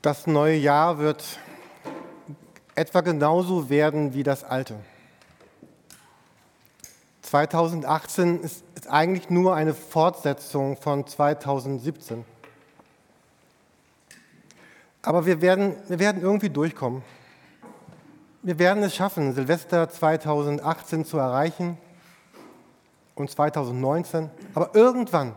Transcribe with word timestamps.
Das 0.00 0.28
neue 0.28 0.56
Jahr 0.56 0.98
wird 0.98 1.24
etwa 2.76 3.00
genauso 3.00 3.68
werden 3.68 4.14
wie 4.14 4.22
das 4.22 4.44
alte. 4.44 4.76
2018 7.22 8.40
ist, 8.40 8.62
ist, 8.76 8.88
eigentlich 8.88 9.28
nur 9.28 9.56
eine 9.56 9.74
Fortsetzung 9.74 10.76
von 10.76 11.04
2017. 11.04 12.24
Aber 15.02 15.26
wir 15.26 15.40
werden, 15.40 15.74
wir 15.88 15.98
werden 15.98 16.22
irgendwie 16.22 16.48
durchkommen. 16.48 17.02
Wir 18.42 18.60
werden 18.60 18.84
es 18.84 18.94
schaffen, 18.94 19.34
Silvester 19.34 19.88
2018 19.88 21.04
zu 21.04 21.18
erreichen 21.18 21.76
und 23.16 23.28
2019. 23.28 24.30
Aber 24.54 24.70
irgendwann 24.74 25.34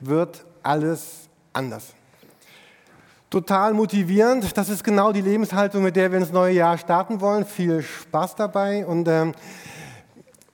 wird 0.00 0.46
alles 0.62 1.28
anders. 1.52 1.94
Total 3.36 3.74
motivierend. 3.74 4.56
Das 4.56 4.70
ist 4.70 4.82
genau 4.82 5.12
die 5.12 5.20
Lebenshaltung, 5.20 5.82
mit 5.82 5.94
der 5.94 6.10
wir 6.10 6.18
ins 6.18 6.32
neue 6.32 6.54
Jahr 6.54 6.78
starten 6.78 7.20
wollen. 7.20 7.44
Viel 7.44 7.82
Spaß 7.82 8.34
dabei. 8.34 8.86
Und, 8.86 9.08
ähm, 9.08 9.34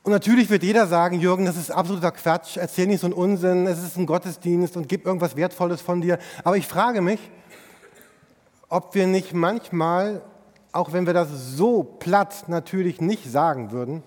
und 0.02 0.10
natürlich 0.10 0.50
wird 0.50 0.64
jeder 0.64 0.88
sagen, 0.88 1.20
Jürgen, 1.20 1.44
das 1.44 1.56
ist 1.56 1.70
absoluter 1.70 2.10
Quatsch. 2.10 2.56
Erzähl 2.56 2.88
nicht 2.88 2.98
so 2.98 3.06
einen 3.06 3.14
Unsinn. 3.14 3.68
Es 3.68 3.80
ist 3.80 3.96
ein 3.96 4.04
Gottesdienst 4.04 4.76
und 4.76 4.88
gib 4.88 5.06
irgendwas 5.06 5.36
Wertvolles 5.36 5.80
von 5.80 6.00
dir. 6.00 6.18
Aber 6.42 6.56
ich 6.56 6.66
frage 6.66 7.02
mich, 7.02 7.20
ob 8.68 8.96
wir 8.96 9.06
nicht 9.06 9.32
manchmal, 9.32 10.20
auch 10.72 10.92
wenn 10.92 11.06
wir 11.06 11.14
das 11.14 11.28
so 11.54 11.84
platt 11.84 12.46
natürlich 12.48 13.00
nicht 13.00 13.30
sagen 13.30 13.70
würden, 13.70 14.02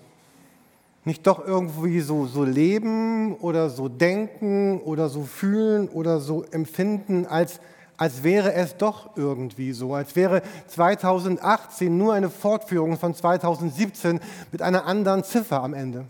nicht 1.05 1.25
doch 1.25 1.47
irgendwie 1.47 2.01
so, 2.01 2.25
so 2.25 2.43
leben 2.43 3.37
oder 3.37 3.69
so 3.69 3.87
denken 3.87 4.81
oder 4.81 5.07
so 5.07 5.23
fühlen 5.23 5.87
oder 5.87 6.19
so 6.19 6.43
empfinden, 6.43 7.25
als, 7.25 7.61
als 7.97 8.23
wäre 8.23 8.53
es 8.53 8.77
doch 8.77 9.15
irgendwie 9.15 9.71
so, 9.73 9.93
als 9.93 10.15
wäre 10.15 10.41
2018 10.67 11.97
nur 11.97 12.13
eine 12.13 12.29
Fortführung 12.29 12.97
von 12.97 13.13
2017 13.13 14.19
mit 14.51 14.61
einer 14.61 14.85
anderen 14.85 15.23
Ziffer 15.23 15.63
am 15.63 15.73
Ende. 15.73 16.05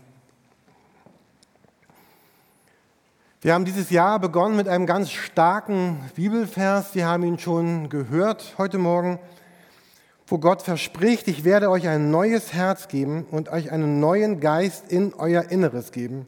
Wir 3.40 3.54
haben 3.54 3.64
dieses 3.64 3.90
Jahr 3.90 4.18
begonnen 4.18 4.56
mit 4.56 4.68
einem 4.68 4.86
ganz 4.86 5.10
starken 5.10 6.00
Bibelvers. 6.16 6.94
Wir 6.94 7.06
haben 7.06 7.22
ihn 7.22 7.38
schon 7.38 7.88
gehört 7.88 8.54
heute 8.58 8.78
Morgen 8.78 9.20
wo 10.28 10.38
Gott 10.38 10.62
verspricht, 10.62 11.28
ich 11.28 11.44
werde 11.44 11.70
euch 11.70 11.86
ein 11.86 12.10
neues 12.10 12.52
Herz 12.52 12.88
geben 12.88 13.26
und 13.30 13.48
euch 13.48 13.70
einen 13.70 14.00
neuen 14.00 14.40
Geist 14.40 14.90
in 14.90 15.14
euer 15.14 15.50
Inneres 15.50 15.92
geben. 15.92 16.26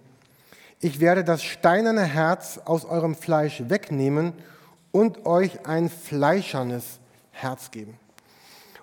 Ich 0.81 1.01
werde 1.01 1.25
das 1.25 1.43
steinerne 1.43 2.05
Herz 2.05 2.61
aus 2.65 2.85
eurem 2.85 3.17
Fleisch 3.17 3.65
wegnehmen 3.67 4.33
und 4.93 5.27
euch 5.27 5.67
ein 5.67 5.89
fleischernes 5.89 7.01
Herz 7.31 7.71
geben. 7.71 7.99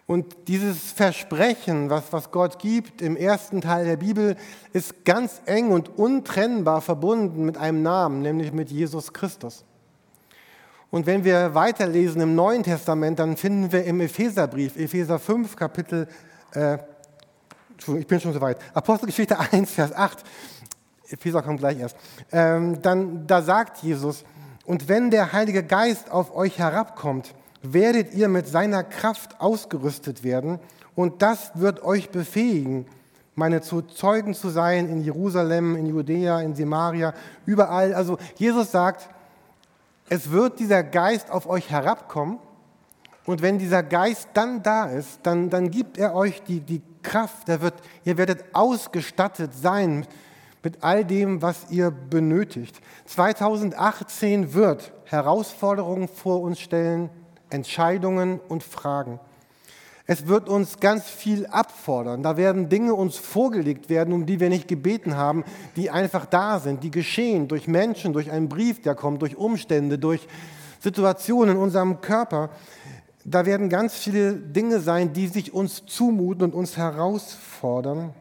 Und 0.07 0.47
dieses 0.47 0.91
Versprechen, 0.91 1.89
was, 1.89 2.13
was 2.13 2.29
Gott 2.29 2.59
gibt 2.59 3.01
im 3.01 3.17
ersten 3.17 3.61
Teil 3.61 3.85
der 3.85 3.97
Bibel, 3.97 4.35
ist 4.71 5.03
ganz 5.03 5.41
eng 5.47 5.71
und 5.71 5.97
untrennbar 5.97 6.81
verbunden 6.81 7.43
mit 7.45 7.57
einem 7.57 7.81
Namen, 7.81 8.21
nämlich 8.21 8.53
mit 8.53 8.69
Jesus 8.69 9.13
Christus. 9.13 9.65
Und 10.91 11.07
wenn 11.07 11.23
wir 11.23 11.55
weiterlesen 11.55 12.21
im 12.21 12.35
Neuen 12.35 12.61
Testament, 12.61 13.17
dann 13.17 13.35
finden 13.35 13.71
wir 13.71 13.83
im 13.83 13.99
Epheserbrief, 13.99 14.77
Epheser 14.77 15.17
5, 15.17 15.55
Kapitel, 15.55 16.07
äh, 16.53 16.77
ich 17.97 18.07
bin 18.07 18.19
schon 18.19 18.31
so 18.31 18.39
weit, 18.39 18.59
Apostelgeschichte 18.75 19.37
1, 19.39 19.71
Vers 19.71 19.91
8, 19.91 20.23
Epheser 21.09 21.41
kommt 21.41 21.59
gleich 21.59 21.79
erst, 21.79 21.97
ähm, 22.31 22.79
dann, 22.81 23.25
da 23.25 23.41
sagt 23.41 23.79
Jesus, 23.79 24.23
und 24.65 24.89
wenn 24.89 25.11
der 25.11 25.31
Heilige 25.31 25.63
Geist 25.63 26.11
auf 26.11 26.35
euch 26.35 26.57
herabkommt, 26.57 27.33
werdet 27.61 28.13
ihr 28.13 28.27
mit 28.27 28.47
seiner 28.47 28.83
Kraft 28.83 29.39
ausgerüstet 29.39 30.23
werden. 30.23 30.59
Und 30.95 31.21
das 31.21 31.51
wird 31.55 31.83
euch 31.83 32.09
befähigen, 32.09 32.85
meine 33.35 33.61
zu 33.61 33.81
Zeugen 33.81 34.33
zu 34.33 34.49
sein 34.49 34.87
in 34.89 35.01
Jerusalem, 35.01 35.75
in 35.75 35.85
Judäa, 35.85 36.41
in 36.41 36.55
Samaria, 36.55 37.13
überall. 37.45 37.93
Also 37.93 38.17
Jesus 38.35 38.71
sagt, 38.71 39.09
es 40.09 40.31
wird 40.31 40.59
dieser 40.59 40.83
Geist 40.83 41.31
auf 41.31 41.47
euch 41.47 41.69
herabkommen. 41.69 42.39
Und 43.25 43.41
wenn 43.41 43.57
dieser 43.57 43.83
Geist 43.83 44.29
dann 44.33 44.61
da 44.61 44.85
ist, 44.85 45.19
dann, 45.23 45.49
dann 45.49 45.71
gibt 45.71 45.97
er 45.97 46.13
euch 46.13 46.43
die, 46.43 46.59
die 46.59 46.81
Kraft, 47.01 47.47
der 47.47 47.61
wird, 47.61 47.73
ihr 48.03 48.17
werdet 48.17 48.45
ausgestattet 48.53 49.51
sein 49.53 50.05
mit 50.65 50.83
all 50.83 51.05
dem, 51.05 51.41
was 51.41 51.67
ihr 51.69 51.91
benötigt. 51.91 52.81
2018 53.05 54.53
wird 54.55 54.91
Herausforderungen 55.05 56.07
vor 56.07 56.41
uns 56.41 56.59
stellen, 56.59 57.09
Entscheidungen 57.51 58.39
und 58.49 58.63
Fragen. 58.63 59.19
Es 60.07 60.27
wird 60.27 60.49
uns 60.49 60.79
ganz 60.79 61.05
viel 61.05 61.45
abfordern. 61.45 62.23
Da 62.23 62.35
werden 62.35 62.67
Dinge 62.67 62.95
uns 62.95 63.15
vorgelegt 63.15 63.89
werden, 63.89 64.13
um 64.13 64.25
die 64.25 64.39
wir 64.39 64.49
nicht 64.49 64.67
gebeten 64.67 65.15
haben, 65.15 65.43
die 65.75 65.91
einfach 65.91 66.25
da 66.25 66.59
sind, 66.59 66.83
die 66.83 66.91
geschehen 66.91 67.47
durch 67.47 67.67
Menschen, 67.67 68.11
durch 68.11 68.31
einen 68.31 68.49
Brief, 68.49 68.81
der 68.81 68.95
kommt, 68.95 69.21
durch 69.21 69.37
Umstände, 69.37 69.99
durch 69.99 70.27
Situationen 70.79 71.55
in 71.57 71.61
unserem 71.61 72.01
Körper. 72.01 72.49
Da 73.23 73.45
werden 73.45 73.69
ganz 73.69 73.95
viele 73.95 74.33
Dinge 74.33 74.79
sein, 74.79 75.13
die 75.13 75.27
sich 75.27 75.53
uns 75.53 75.85
zumuten 75.85 76.43
und 76.43 76.53
uns 76.55 76.75
herausfordern. 76.75 78.13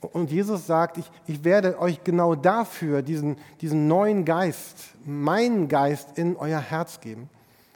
Und 0.00 0.30
Jesus 0.30 0.66
sagt, 0.66 0.98
ich, 0.98 1.10
ich 1.26 1.42
werde 1.44 1.78
euch 1.80 2.04
genau 2.04 2.34
dafür 2.34 3.02
diesen, 3.02 3.36
diesen 3.60 3.88
neuen 3.88 4.24
Geist, 4.24 4.76
meinen 5.04 5.68
Geist 5.68 6.18
in 6.18 6.36
euer 6.36 6.60
Herz 6.60 7.00
geben. 7.00 7.28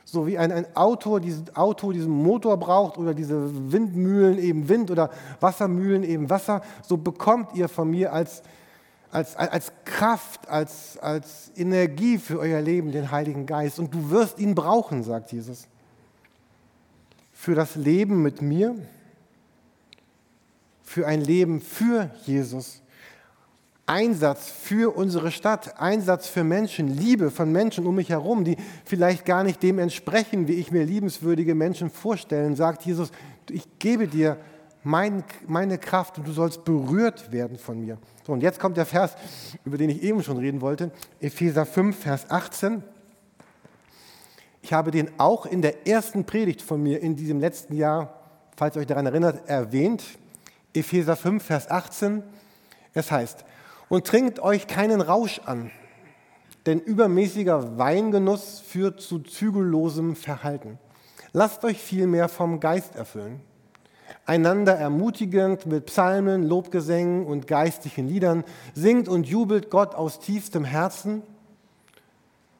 So 0.05 0.27
wie 0.27 0.39
ein, 0.39 0.51
ein 0.53 0.77
Auto, 0.77 1.19
dieses 1.19 1.55
Auto 1.55 1.93
diesen 1.93 2.11
Motor 2.11 2.57
braucht 2.57 2.99
oder 2.99 3.15
diese 3.15 3.73
Windmühlen 3.73 4.39
eben 4.39 4.69
Wind 4.69 4.91
oder 4.91 5.11
Wassermühlen 5.39 6.03
eben 6.03 6.29
Wasser, 6.29 6.63
so 6.83 6.97
bekommt 6.97 7.55
ihr 7.55 7.69
von 7.69 7.89
mir 7.91 8.13
als, 8.13 8.43
als, 9.13 9.37
als 9.37 9.73
Kraft, 9.85 10.49
als, 10.49 10.99
als 10.99 11.53
Energie 11.57 12.19
für 12.19 12.39
euer 12.39 12.61
Leben 12.61 12.93
den 12.93 13.11
Heiligen 13.11 13.47
Geist. 13.47 13.79
Und 13.79 13.95
du 13.95 14.11
wirst 14.11 14.39
ihn 14.39 14.55
brauchen, 14.55 15.05
sagt 15.05 15.33
Jesus. 15.33 15.69
Für 17.33 17.55
das 17.55 17.77
Leben 17.77 18.21
mit 18.21 18.43
mir, 18.43 18.75
für 20.91 21.07
ein 21.07 21.21
Leben 21.21 21.61
für 21.61 22.11
Jesus 22.27 22.83
Einsatz 23.87 24.51
für 24.51 24.97
unsere 24.97 25.31
Stadt, 25.31 25.81
Einsatz 25.81 26.27
für 26.27 26.43
Menschen, 26.43 26.89
Liebe 26.89 27.31
von 27.31 27.53
Menschen 27.53 27.87
um 27.87 27.95
mich 27.95 28.09
herum, 28.09 28.45
die 28.45 28.57
vielleicht 28.85 29.25
gar 29.25 29.45
nicht 29.45 29.63
dem 29.63 29.79
entsprechen, 29.79 30.49
wie 30.49 30.55
ich 30.55 30.73
mir 30.73 30.85
liebenswürdige 30.85 31.55
Menschen 31.55 31.91
vorstellen, 31.91 32.57
sagt 32.57 32.83
Jesus, 32.83 33.13
ich 33.49 33.69
gebe 33.79 34.09
dir 34.09 34.37
mein, 34.83 35.23
meine 35.47 35.79
Kraft 35.79 36.19
und 36.19 36.27
du 36.27 36.33
sollst 36.33 36.65
berührt 36.65 37.31
werden 37.31 37.57
von 37.57 37.81
mir. 37.81 37.97
So, 38.27 38.33
und 38.33 38.43
jetzt 38.43 38.59
kommt 38.59 38.77
der 38.77 38.87
Vers, 38.87 39.15
über 39.65 39.79
den 39.79 39.91
ich 39.91 40.03
eben 40.03 40.25
schon 40.25 40.39
reden 40.39 40.61
wollte, 40.61 40.91
Epheser 41.21 41.67
5, 41.67 41.97
Vers 41.97 42.29
18. 42.31 42.83
Ich 44.63 44.73
habe 44.73 44.91
den 44.91 45.09
auch 45.19 45.47
in 45.47 45.63
der 45.63 45.87
ersten 45.87 46.25
Predigt 46.25 46.63
von 46.63 46.83
mir 46.83 47.01
in 47.01 47.15
diesem 47.15 47.39
letzten 47.39 47.77
Jahr, 47.77 48.21
falls 48.57 48.75
ihr 48.77 48.81
euch 48.81 48.89
daran 48.89 49.07
erinnert, 49.07 49.49
erwähnt. 49.49 50.03
Epheser 50.75 51.17
5, 51.17 51.43
Vers 51.43 51.71
18. 51.71 52.23
Es 52.95 53.11
heißt, 53.11 53.45
und 53.89 54.07
trinkt 54.07 54.41
euch 54.41 54.67
keinen 54.67 55.01
Rausch 55.01 55.41
an, 55.45 55.71
denn 56.67 56.81
übermäßiger 56.81 57.79
Weingenuss 57.79 58.61
führt 58.61 59.01
zu 59.01 59.19
zügellosem 59.19 60.15
Verhalten. 60.17 60.79
Lasst 61.33 61.65
euch 61.65 61.79
vielmehr 61.79 62.29
vom 62.29 62.61
Geist 62.61 62.97
erfüllen, 62.97 63.41
einander 64.27 64.75
ermutigend 64.75 65.67
mit 65.67 65.87
Psalmen, 65.87 66.45
Lobgesängen 66.45 67.27
und 67.27 67.47
geistlichen 67.47 68.09
Liedern, 68.09 68.45
singt 68.75 69.09
und 69.09 69.27
jubelt 69.27 69.71
Gott 69.71 69.95
aus 69.95 70.21
tiefstem 70.21 70.65
Herzen, 70.65 71.23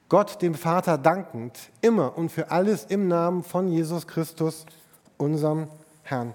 Gott 0.09 0.43
dem 0.43 0.55
Vater 0.55 0.99
dankend, 0.99 1.71
immer 1.81 2.19
und 2.19 2.31
für 2.31 2.51
alles 2.51 2.85
im 2.85 3.07
Namen 3.07 3.45
von 3.45 3.69
Jesus 3.69 4.09
Christus, 4.09 4.67
unserem 5.17 5.69
Herrn. 6.03 6.35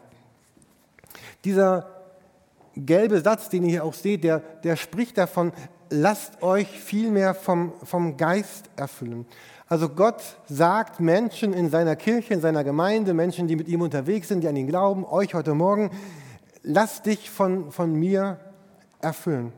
Dieser 1.45 1.87
gelbe 2.75 3.21
Satz, 3.21 3.49
den 3.49 3.63
ihr 3.63 3.69
hier 3.69 3.83
auch 3.85 3.93
seht, 3.93 4.23
der, 4.23 4.39
der 4.63 4.75
spricht 4.75 5.17
davon, 5.17 5.53
lasst 5.89 6.41
euch 6.41 6.67
vielmehr 6.67 7.33
vom, 7.33 7.73
vom 7.83 8.17
Geist 8.17 8.69
erfüllen. 8.75 9.25
Also 9.67 9.89
Gott 9.89 10.21
sagt 10.47 10.99
Menschen 10.99 11.53
in 11.53 11.69
seiner 11.69 11.95
Kirche, 11.95 12.33
in 12.33 12.41
seiner 12.41 12.63
Gemeinde, 12.63 13.13
Menschen, 13.13 13.47
die 13.47 13.55
mit 13.55 13.67
ihm 13.67 13.81
unterwegs 13.81 14.27
sind, 14.27 14.41
die 14.41 14.47
an 14.47 14.55
ihn 14.55 14.67
glauben, 14.67 15.05
euch 15.05 15.33
heute 15.33 15.53
Morgen, 15.53 15.89
lasst 16.63 17.05
dich 17.05 17.29
von, 17.29 17.71
von 17.71 17.93
mir 17.93 18.39
erfüllen. 19.01 19.53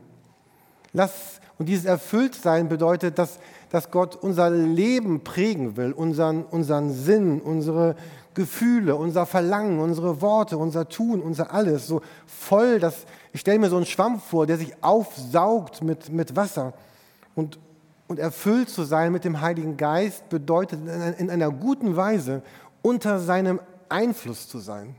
Lass, 0.92 1.40
und 1.58 1.68
dieses 1.68 1.84
Erfülltsein 1.84 2.68
bedeutet, 2.68 3.18
dass, 3.18 3.38
dass 3.70 3.90
Gott 3.90 4.16
unser 4.16 4.50
Leben 4.50 5.24
prägen 5.24 5.76
will, 5.76 5.92
unseren, 5.92 6.44
unseren 6.44 6.92
Sinn, 6.92 7.40
unsere, 7.40 7.96
Gefühle, 8.34 8.94
unser 8.94 9.26
Verlangen, 9.26 9.80
unsere 9.80 10.20
Worte, 10.20 10.58
unser 10.58 10.88
Tun, 10.88 11.20
unser 11.20 11.52
Alles. 11.52 11.88
So 11.88 12.02
voll, 12.26 12.78
dass 12.78 13.04
ich 13.32 13.40
stelle 13.40 13.58
mir 13.58 13.68
so 13.68 13.76
einen 13.76 13.86
Schwamm 13.86 14.20
vor, 14.20 14.46
der 14.46 14.58
sich 14.58 14.72
aufsaugt 14.80 15.82
mit, 15.82 16.12
mit 16.12 16.36
Wasser. 16.36 16.72
Und 17.34 17.58
und 18.08 18.18
erfüllt 18.18 18.70
zu 18.70 18.84
sein 18.84 19.12
mit 19.12 19.24
dem 19.24 19.40
Heiligen 19.42 19.76
Geist 19.76 20.28
bedeutet 20.30 20.80
in 21.18 21.30
einer 21.30 21.50
guten 21.50 21.94
Weise 21.94 22.42
unter 22.80 23.20
seinem 23.20 23.60
Einfluss 23.90 24.48
zu 24.48 24.58
sein, 24.58 24.96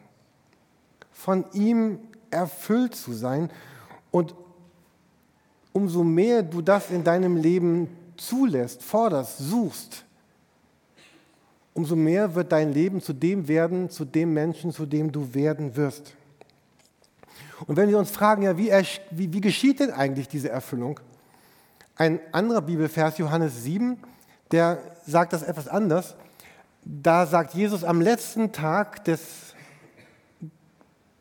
von 1.12 1.44
ihm 1.54 2.00
erfüllt 2.30 2.96
zu 2.96 3.14
sein. 3.14 3.50
Und 4.12 4.36
umso 5.74 6.04
mehr 6.04 6.44
du 6.44 6.62
das 6.62 6.92
in 6.92 7.04
deinem 7.04 7.36
Leben 7.36 7.90
zulässt, 8.20 8.84
forderst, 8.84 9.38
suchst, 9.40 10.06
umso 11.74 11.96
mehr 11.96 12.36
wird 12.36 12.52
dein 12.52 12.74
Leben 12.74 13.02
zu 13.02 13.14
dem 13.14 13.48
werden, 13.48 13.90
zu 13.90 14.06
dem 14.06 14.34
Menschen, 14.34 14.72
zu 14.72 14.86
dem 14.86 15.12
du 15.12 15.34
werden 15.34 15.76
wirst. 15.76 16.14
Und 17.68 17.76
wenn 17.76 17.90
wir 17.90 17.98
uns 17.98 18.12
fragen, 18.12 18.44
ja, 18.44 18.58
wie, 18.58 18.72
wie, 19.12 19.34
wie 19.34 19.42
geschieht 19.42 19.80
denn 19.80 19.92
eigentlich 19.92 20.28
diese 20.28 20.50
Erfüllung? 20.50 21.00
Ein 21.96 22.20
anderer 22.32 22.62
Bibelvers, 22.62 23.18
Johannes 23.18 23.64
7, 23.64 23.98
der 24.52 24.80
sagt 25.06 25.34
das 25.34 25.44
etwas 25.44 25.68
anders. 25.68 26.16
Da 26.84 27.26
sagt 27.26 27.54
Jesus 27.54 27.84
am 27.84 28.02
letzten 28.02 28.52
Tag 28.52 29.04
des, 29.04 29.54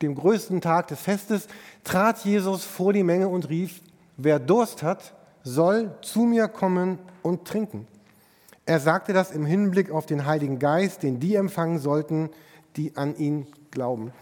dem 0.01 0.15
größten 0.15 0.61
Tag 0.61 0.87
des 0.89 1.01
Festes, 1.01 1.49
trat 1.83 2.25
Jesus 2.25 2.65
vor 2.65 2.93
die 2.93 3.03
Menge 3.03 3.29
und 3.29 3.49
rief, 3.49 3.81
wer 4.17 4.39
Durst 4.39 4.83
hat, 4.83 5.15
soll 5.49 5.95
zu 6.03 6.21
mir 6.21 6.49
kommen 6.49 6.99
und 7.23 7.47
trinken. 7.47 7.87
Er 8.67 8.81
sagte 8.81 9.13
das 9.13 9.31
im 9.31 9.47
Hinblick 9.47 9.91
auf 9.91 10.07
den 10.07 10.27
Heiligen 10.27 10.59
Geist, 10.59 11.03
den 11.03 11.21
die 11.21 11.37
empfangen 11.37 11.79
sollten, 11.79 12.31
die 12.77 12.97
an 12.97 13.17
ihn 13.17 13.47
glauben. 13.71 14.13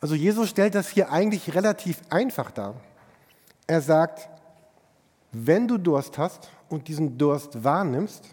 Also 0.00 0.16
Jesus 0.16 0.48
stellt 0.48 0.74
das 0.74 0.88
hier 0.88 1.12
eigentlich 1.12 1.54
relativ 1.54 2.00
einfach 2.10 2.50
dar. 2.50 2.74
Er 3.68 3.80
sagt, 3.80 4.28
wenn 5.30 5.68
du 5.68 5.78
Durst 5.78 6.18
hast 6.18 6.50
und 6.68 6.88
diesen 6.88 7.16
Durst 7.16 7.62
wahrnimmst, 7.62 8.24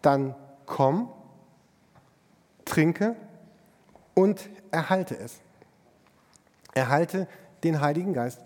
dann 0.00 0.34
komm, 0.64 1.10
trinke 2.64 3.16
und 4.14 4.48
erhalte 4.70 5.16
es. 5.18 5.40
Erhalte 6.72 7.28
den 7.62 7.80
Heiligen 7.80 8.14
Geist. 8.14 8.40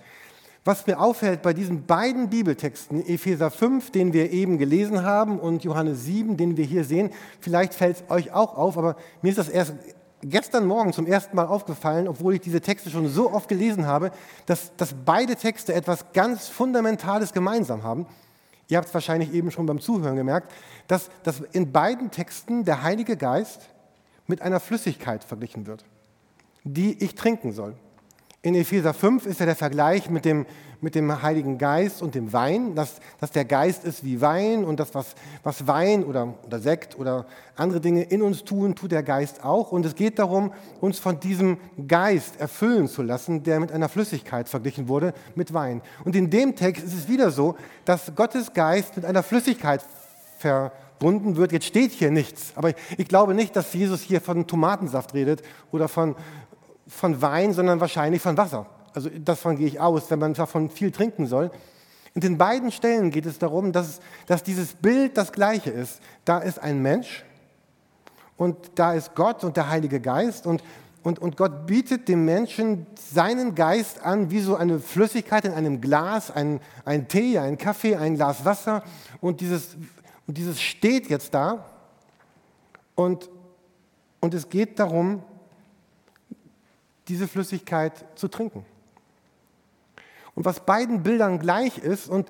Was 0.64 0.86
mir 0.86 0.98
auffällt 0.98 1.42
bei 1.42 1.52
diesen 1.52 1.84
beiden 1.84 2.30
Bibeltexten, 2.30 3.06
Epheser 3.06 3.50
5, 3.50 3.90
den 3.90 4.14
wir 4.14 4.30
eben 4.30 4.56
gelesen 4.56 5.02
haben, 5.02 5.38
und 5.38 5.62
Johannes 5.62 6.04
7, 6.04 6.38
den 6.38 6.56
wir 6.56 6.64
hier 6.64 6.84
sehen, 6.84 7.10
vielleicht 7.38 7.74
fällt 7.74 7.96
es 7.96 8.10
euch 8.10 8.32
auch 8.32 8.56
auf, 8.56 8.78
aber 8.78 8.96
mir 9.20 9.28
ist 9.28 9.38
das 9.38 9.50
erst 9.50 9.74
gestern 10.22 10.66
Morgen 10.66 10.94
zum 10.94 11.06
ersten 11.06 11.36
Mal 11.36 11.46
aufgefallen, 11.46 12.08
obwohl 12.08 12.34
ich 12.34 12.40
diese 12.40 12.62
Texte 12.62 12.88
schon 12.88 13.08
so 13.08 13.30
oft 13.30 13.46
gelesen 13.48 13.86
habe, 13.86 14.10
dass, 14.46 14.74
dass 14.76 14.94
beide 15.04 15.36
Texte 15.36 15.74
etwas 15.74 16.12
ganz 16.14 16.48
Fundamentales 16.48 17.34
gemeinsam 17.34 17.82
haben. 17.82 18.06
Ihr 18.68 18.78
habt 18.78 18.88
es 18.88 18.94
wahrscheinlich 18.94 19.34
eben 19.34 19.50
schon 19.50 19.66
beim 19.66 19.80
Zuhören 19.80 20.16
gemerkt, 20.16 20.50
dass, 20.88 21.10
dass 21.22 21.40
in 21.52 21.72
beiden 21.72 22.10
Texten 22.10 22.64
der 22.64 22.82
Heilige 22.82 23.18
Geist 23.18 23.68
mit 24.26 24.40
einer 24.40 24.60
Flüssigkeit 24.60 25.22
verglichen 25.22 25.66
wird, 25.66 25.84
die 26.64 27.04
ich 27.04 27.14
trinken 27.14 27.52
soll. 27.52 27.74
In 28.44 28.54
Epheser 28.54 28.92
5 28.92 29.24
ist 29.24 29.40
ja 29.40 29.46
der 29.46 29.56
Vergleich 29.56 30.10
mit 30.10 30.26
dem, 30.26 30.44
mit 30.82 30.94
dem 30.94 31.22
Heiligen 31.22 31.56
Geist 31.56 32.02
und 32.02 32.14
dem 32.14 32.34
Wein, 32.34 32.74
dass, 32.74 32.96
dass 33.18 33.30
der 33.30 33.46
Geist 33.46 33.84
ist 33.84 34.04
wie 34.04 34.20
Wein 34.20 34.66
und 34.66 34.78
das, 34.78 34.94
was, 34.94 35.14
was 35.42 35.66
Wein 35.66 36.04
oder, 36.04 36.34
oder 36.44 36.60
Sekt 36.60 36.98
oder 36.98 37.24
andere 37.56 37.80
Dinge 37.80 38.02
in 38.02 38.20
uns 38.20 38.44
tun, 38.44 38.74
tut 38.74 38.92
der 38.92 39.02
Geist 39.02 39.42
auch. 39.42 39.72
Und 39.72 39.86
es 39.86 39.94
geht 39.94 40.18
darum, 40.18 40.52
uns 40.82 40.98
von 40.98 41.18
diesem 41.20 41.56
Geist 41.88 42.38
erfüllen 42.38 42.86
zu 42.86 43.00
lassen, 43.00 43.42
der 43.44 43.60
mit 43.60 43.72
einer 43.72 43.88
Flüssigkeit 43.88 44.46
verglichen 44.46 44.88
wurde, 44.88 45.14
mit 45.34 45.54
Wein. 45.54 45.80
Und 46.04 46.14
in 46.14 46.28
dem 46.28 46.54
Text 46.54 46.84
ist 46.84 46.92
es 46.92 47.08
wieder 47.08 47.30
so, 47.30 47.56
dass 47.86 48.14
Gottes 48.14 48.52
Geist 48.52 48.94
mit 48.94 49.06
einer 49.06 49.22
Flüssigkeit 49.22 49.82
verbunden 50.36 51.36
wird. 51.36 51.52
Jetzt 51.52 51.64
steht 51.64 51.92
hier 51.92 52.10
nichts, 52.10 52.52
aber 52.56 52.74
ich 52.98 53.08
glaube 53.08 53.32
nicht, 53.32 53.56
dass 53.56 53.72
Jesus 53.72 54.02
hier 54.02 54.20
von 54.20 54.46
Tomatensaft 54.46 55.14
redet 55.14 55.42
oder 55.72 55.88
von, 55.88 56.14
von 56.86 57.20
Wein, 57.22 57.52
sondern 57.52 57.80
wahrscheinlich 57.80 58.22
von 58.22 58.36
Wasser. 58.36 58.66
Also 58.92 59.10
davon 59.10 59.56
gehe 59.56 59.66
ich 59.66 59.80
aus, 59.80 60.10
wenn 60.10 60.18
man 60.18 60.34
davon 60.34 60.70
viel 60.70 60.90
trinken 60.90 61.26
soll. 61.26 61.50
In 62.14 62.20
den 62.20 62.38
beiden 62.38 62.70
Stellen 62.70 63.10
geht 63.10 63.26
es 63.26 63.38
darum, 63.38 63.72
dass, 63.72 64.00
dass 64.26 64.42
dieses 64.42 64.74
Bild 64.74 65.16
das 65.16 65.32
gleiche 65.32 65.70
ist. 65.70 66.00
Da 66.24 66.38
ist 66.38 66.60
ein 66.60 66.80
Mensch 66.80 67.24
und 68.36 68.56
da 68.76 68.94
ist 68.94 69.14
Gott 69.16 69.42
und 69.42 69.56
der 69.56 69.68
Heilige 69.68 70.00
Geist 70.00 70.46
und, 70.46 70.62
und, 71.02 71.18
und 71.18 71.36
Gott 71.36 71.66
bietet 71.66 72.08
dem 72.08 72.24
Menschen 72.24 72.86
seinen 72.94 73.56
Geist 73.56 74.04
an, 74.04 74.30
wie 74.30 74.40
so 74.40 74.54
eine 74.54 74.78
Flüssigkeit 74.78 75.44
in 75.44 75.52
einem 75.52 75.80
Glas, 75.80 76.30
ein, 76.30 76.60
ein 76.84 77.08
Tee, 77.08 77.38
ein 77.38 77.58
Kaffee, 77.58 77.96
ein 77.96 78.14
Glas 78.14 78.44
Wasser 78.44 78.84
und 79.20 79.40
dieses, 79.40 79.76
und 80.28 80.38
dieses 80.38 80.60
steht 80.60 81.08
jetzt 81.08 81.34
da 81.34 81.64
und, 82.94 83.28
und 84.20 84.34
es 84.34 84.48
geht 84.48 84.78
darum, 84.78 85.22
diese 87.08 87.28
Flüssigkeit 87.28 88.04
zu 88.14 88.28
trinken. 88.28 88.64
Und 90.34 90.44
was 90.44 90.60
beiden 90.60 91.02
Bildern 91.02 91.38
gleich 91.38 91.78
ist 91.78 92.08
und, 92.08 92.28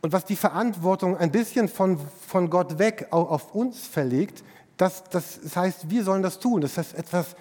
und 0.00 0.12
was 0.12 0.24
die 0.24 0.36
Verantwortung 0.36 1.16
ein 1.16 1.30
bisschen 1.30 1.68
von, 1.68 1.98
von 2.26 2.50
Gott 2.50 2.78
weg 2.78 3.08
auf 3.10 3.54
uns 3.54 3.86
verlegt, 3.86 4.42
das, 4.76 5.04
das, 5.04 5.40
das 5.40 5.56
heißt, 5.56 5.90
wir 5.90 6.02
sollen 6.02 6.22
das 6.22 6.40
tun. 6.40 6.60
Das 6.60 6.76
ist 6.76 6.94
etwas, 6.94 7.36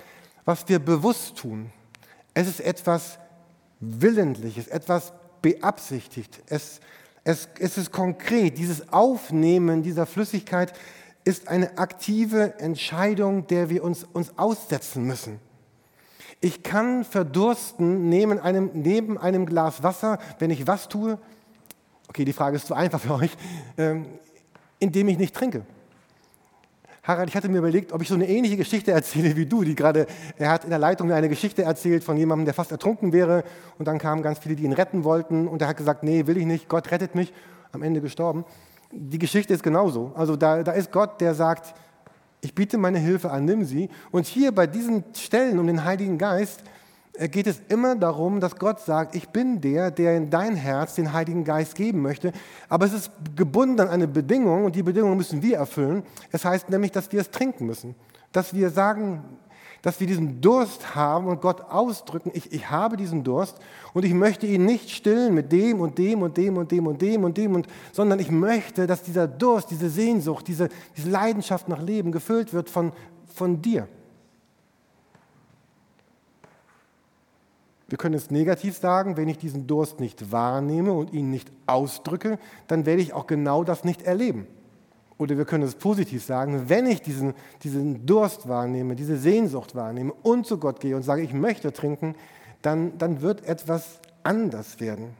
was 0.45 0.67
wir 0.67 0.79
bewusst 0.79 1.37
tun. 1.37 1.71
Es 2.33 2.47
ist 2.47 2.59
etwas 2.59 3.17
Willentliches, 3.79 4.67
etwas 4.67 5.13
beabsichtigt. 5.41 6.41
Es, 6.47 6.79
es, 7.23 7.49
es 7.59 7.77
ist 7.77 7.91
konkret. 7.91 8.57
Dieses 8.57 8.93
Aufnehmen 8.93 9.81
dieser 9.81 10.05
Flüssigkeit 10.05 10.73
ist 11.23 11.47
eine 11.47 11.77
aktive 11.77 12.59
Entscheidung, 12.59 13.47
der 13.47 13.69
wir 13.69 13.83
uns, 13.83 14.03
uns 14.03 14.37
aussetzen 14.37 15.03
müssen. 15.03 15.39
Ich 16.43 16.63
kann 16.63 17.03
verdursten 17.05 18.09
neben 18.09 18.39
einem, 18.39 18.71
neben 18.73 19.19
einem 19.19 19.45
Glas 19.45 19.83
Wasser, 19.83 20.17
wenn 20.39 20.49
ich 20.49 20.65
was 20.65 20.89
tue? 20.89 21.19
Okay, 22.09 22.25
die 22.25 22.33
Frage 22.33 22.55
ist 22.55 22.65
zu 22.65 22.73
einfach 22.73 22.99
für 22.99 23.13
euch, 23.13 23.37
ähm, 23.77 24.07
indem 24.79 25.07
ich 25.07 25.19
nicht 25.19 25.35
trinke. 25.35 25.63
Harald, 27.03 27.29
ich 27.29 27.35
hatte 27.35 27.47
mir 27.47 27.59
überlegt, 27.59 27.93
ob 27.93 28.01
ich 28.01 28.07
so 28.07 28.15
eine 28.15 28.27
ähnliche 28.27 28.57
Geschichte 28.57 28.91
erzähle 28.91 29.35
wie 29.35 29.45
du, 29.45 29.63
die 29.63 29.75
gerade, 29.75 30.07
er 30.37 30.49
hat 30.49 30.63
in 30.63 30.71
der 30.71 30.79
Leitung 30.79 31.07
mir 31.07 31.15
eine 31.15 31.29
Geschichte 31.29 31.63
erzählt 31.63 32.03
von 32.03 32.17
jemandem, 32.17 32.45
der 32.45 32.53
fast 32.53 32.71
ertrunken 32.71 33.13
wäre 33.13 33.43
und 33.77 33.87
dann 33.87 33.99
kamen 33.99 34.23
ganz 34.23 34.39
viele, 34.39 34.55
die 34.55 34.63
ihn 34.63 34.73
retten 34.73 35.03
wollten 35.03 35.47
und 35.47 35.61
er 35.61 35.67
hat 35.67 35.77
gesagt, 35.77 36.03
nee, 36.03 36.25
will 36.25 36.37
ich 36.37 36.45
nicht, 36.45 36.69
Gott 36.69 36.89
rettet 36.91 37.15
mich, 37.15 37.33
am 37.71 37.83
Ende 37.83 38.01
gestorben. 38.01 38.45
Die 38.91 39.19
Geschichte 39.19 39.53
ist 39.53 39.63
genauso. 39.63 40.11
Also 40.15 40.35
da, 40.35 40.63
da 40.63 40.73
ist 40.73 40.91
Gott, 40.91 41.21
der 41.21 41.33
sagt, 41.33 41.73
ich 42.41 42.55
biete 42.55 42.77
meine 42.77 42.99
Hilfe 42.99 43.31
an, 43.31 43.45
nimm 43.45 43.63
sie. 43.63 43.89
Und 44.11 44.25
hier 44.25 44.51
bei 44.51 44.67
diesen 44.67 45.03
Stellen 45.15 45.59
um 45.59 45.67
den 45.67 45.85
Heiligen 45.85 46.17
Geist 46.17 46.63
äh, 47.13 47.29
geht 47.29 47.47
es 47.47 47.61
immer 47.69 47.95
darum, 47.95 48.39
dass 48.39 48.55
Gott 48.55 48.79
sagt, 48.81 49.15
ich 49.15 49.29
bin 49.29 49.61
der, 49.61 49.91
der 49.91 50.17
in 50.17 50.29
dein 50.29 50.55
Herz 50.55 50.95
den 50.95 51.13
Heiligen 51.13 51.43
Geist 51.43 51.75
geben 51.75 52.01
möchte. 52.01 52.31
Aber 52.67 52.85
es 52.85 52.93
ist 52.93 53.11
gebunden 53.35 53.79
an 53.79 53.89
eine 53.89 54.07
Bedingung 54.07 54.65
und 54.65 54.75
die 54.75 54.83
Bedingung 54.83 55.15
müssen 55.15 55.41
wir 55.41 55.57
erfüllen. 55.57 56.03
Es 56.31 56.43
heißt 56.43 56.69
nämlich, 56.69 56.91
dass 56.91 57.11
wir 57.11 57.21
es 57.21 57.29
trinken 57.29 57.67
müssen. 57.67 57.95
Dass 58.31 58.53
wir 58.53 58.69
sagen, 58.69 59.23
dass 59.81 59.99
wir 59.99 60.07
diesen 60.07 60.41
Durst 60.41 60.95
haben 60.95 61.27
und 61.27 61.41
Gott 61.41 61.61
ausdrücken, 61.61 62.31
ich, 62.33 62.51
ich 62.51 62.69
habe 62.69 62.97
diesen 62.97 63.23
Durst 63.23 63.57
und 63.93 64.05
ich 64.05 64.13
möchte 64.13 64.45
ihn 64.45 64.65
nicht 64.65 64.91
stillen 64.91 65.33
mit 65.33 65.51
dem 65.51 65.79
und 65.79 65.97
dem 65.97 66.21
und 66.21 66.37
dem 66.37 66.57
und 66.57 66.71
dem 66.71 66.87
und 66.87 67.01
dem 67.01 67.23
und 67.23 67.37
dem, 67.37 67.55
und, 67.55 67.67
sondern 67.91 68.19
ich 68.19 68.29
möchte, 68.29 68.85
dass 68.85 69.03
dieser 69.03 69.27
Durst, 69.27 69.71
diese 69.71 69.89
Sehnsucht, 69.89 70.47
diese, 70.47 70.69
diese 70.95 71.09
Leidenschaft 71.09 71.67
nach 71.67 71.81
Leben 71.81 72.11
gefüllt 72.11 72.53
wird 72.53 72.69
von, 72.69 72.91
von 73.33 73.61
dir. 73.61 73.87
Wir 77.87 77.97
können 77.97 78.15
es 78.15 78.31
negativ 78.31 78.77
sagen, 78.77 79.17
wenn 79.17 79.27
ich 79.27 79.37
diesen 79.37 79.67
Durst 79.67 79.99
nicht 79.99 80.31
wahrnehme 80.31 80.93
und 80.93 81.11
ihn 81.11 81.29
nicht 81.29 81.51
ausdrücke, 81.65 82.39
dann 82.67 82.85
werde 82.85 83.01
ich 83.01 83.13
auch 83.13 83.27
genau 83.27 83.65
das 83.65 83.83
nicht 83.83 84.03
erleben. 84.03 84.47
Oder 85.21 85.37
wir 85.37 85.45
können 85.45 85.65
es 85.65 85.75
positiv 85.75 86.25
sagen, 86.25 86.67
wenn 86.67 86.87
ich 86.87 87.03
diesen, 87.03 87.35
diesen 87.61 88.07
Durst 88.07 88.49
wahrnehme, 88.49 88.95
diese 88.95 89.17
Sehnsucht 89.17 89.75
wahrnehme 89.75 90.11
und 90.23 90.47
zu 90.47 90.57
Gott 90.57 90.79
gehe 90.79 90.95
und 90.95 91.03
sage, 91.03 91.21
ich 91.21 91.31
möchte 91.31 91.71
trinken, 91.71 92.15
dann, 92.63 92.97
dann 92.97 93.21
wird 93.21 93.45
etwas 93.45 93.99
anders 94.23 94.79
werden. 94.79 95.11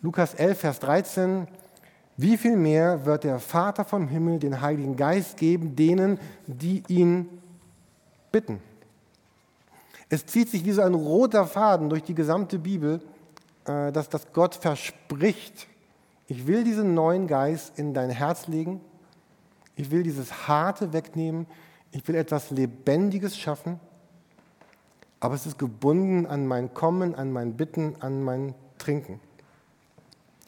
Lukas 0.00 0.34
11, 0.34 0.60
Vers 0.60 0.78
13, 0.78 1.48
wie 2.16 2.36
viel 2.36 2.56
mehr 2.56 3.04
wird 3.04 3.24
der 3.24 3.40
Vater 3.40 3.84
vom 3.84 4.06
Himmel 4.06 4.38
den 4.38 4.60
Heiligen 4.60 4.94
Geist 4.94 5.36
geben 5.36 5.74
denen, 5.74 6.20
die 6.46 6.84
ihn 6.86 7.28
bitten? 8.30 8.60
Es 10.08 10.24
zieht 10.24 10.50
sich 10.50 10.64
wie 10.64 10.70
so 10.70 10.82
ein 10.82 10.94
roter 10.94 11.48
Faden 11.48 11.88
durch 11.88 12.04
die 12.04 12.14
gesamte 12.14 12.60
Bibel, 12.60 13.00
äh, 13.64 13.90
dass, 13.90 14.08
dass 14.08 14.32
Gott 14.32 14.54
verspricht, 14.54 15.66
ich 16.28 16.46
will 16.46 16.64
diesen 16.64 16.94
neuen 16.94 17.26
Geist 17.26 17.78
in 17.78 17.94
dein 17.94 18.10
Herz 18.10 18.48
legen. 18.48 18.80
Ich 19.76 19.90
will 19.90 20.02
dieses 20.02 20.48
Harte 20.48 20.92
wegnehmen. 20.92 21.46
Ich 21.92 22.06
will 22.08 22.16
etwas 22.16 22.50
Lebendiges 22.50 23.38
schaffen. 23.38 23.78
Aber 25.20 25.34
es 25.34 25.46
ist 25.46 25.58
gebunden 25.58 26.26
an 26.26 26.46
mein 26.46 26.74
Kommen, 26.74 27.14
an 27.14 27.32
mein 27.32 27.54
Bitten, 27.54 27.94
an 28.00 28.22
mein 28.22 28.54
Trinken. 28.78 29.20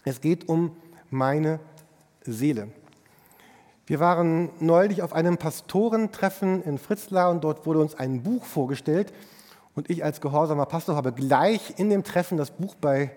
Es 0.04 0.20
geht 0.20 0.49
um 0.49 0.76
meine 1.11 1.61
Seele. 2.23 2.68
Wir 3.87 4.00
waren 4.00 4.50
neulich 4.61 5.02
auf 5.02 5.14
einem 5.14 5.38
Pastorentreffen 5.38 6.62
in 6.62 6.76
Fritzlar 6.76 7.30
und 7.30 7.42
dort 7.42 7.64
wurde 7.64 7.80
uns 7.80 7.94
ein 7.94 8.23
Buch 8.23 8.44
vorgestellt. 8.44 9.12
Und 9.75 9.88
ich 9.88 10.04
als 10.04 10.20
gehorsamer 10.20 10.66
Pastor 10.66 10.97
habe 10.97 11.12
gleich 11.12 11.75
in 11.78 11.88
dem 11.88 12.04
Treffen 12.04 12.37
das 12.37 12.50
Buch 12.50 12.75
bei, 12.75 13.12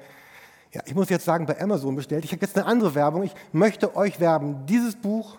ja, 0.74 0.82
ich 0.86 0.96
muss 0.96 1.10
jetzt 1.10 1.26
sagen, 1.26 1.46
bei 1.46 1.60
Amazon 1.60 1.96
bestellt. 1.96 2.24
Ich 2.24 2.32
habe 2.32 2.42
jetzt 2.42 2.58
eine 2.58 2.66
andere 2.66 2.96
Werbung. 2.96 3.24
Ich 3.24 3.34
möchte 3.52 3.96
euch 3.96 4.20
werben, 4.20 4.66
dieses 4.68 4.96
Buch 4.96 5.38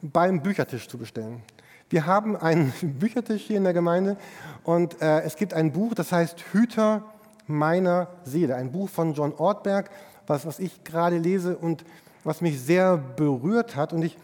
beim 0.00 0.42
Büchertisch 0.42 0.88
zu 0.88 0.98
bestellen. 0.98 1.42
Wir 1.88 2.06
haben 2.06 2.36
einen 2.36 2.72
Büchertisch 2.98 3.42
hier 3.42 3.58
in 3.58 3.64
der 3.64 3.74
Gemeinde 3.74 4.16
und 4.64 5.00
äh, 5.00 5.20
es 5.20 5.36
gibt 5.36 5.54
ein 5.54 5.72
Buch, 5.72 5.94
das 5.94 6.10
heißt 6.10 6.40
Hüter 6.52 7.04
meiner 7.46 8.08
Seele. 8.24 8.56
Ein 8.56 8.72
Buch 8.72 8.88
von 8.88 9.14
John 9.14 9.34
Ortberg, 9.34 9.90
was, 10.26 10.46
was 10.46 10.58
ich 10.58 10.82
gerade 10.84 11.18
lese 11.18 11.56
und 11.56 11.84
was 12.24 12.40
mich 12.40 12.60
sehr 12.60 12.96
berührt 12.96 13.76
hat. 13.76 13.92
Und 13.92 14.02
ich 14.02 14.16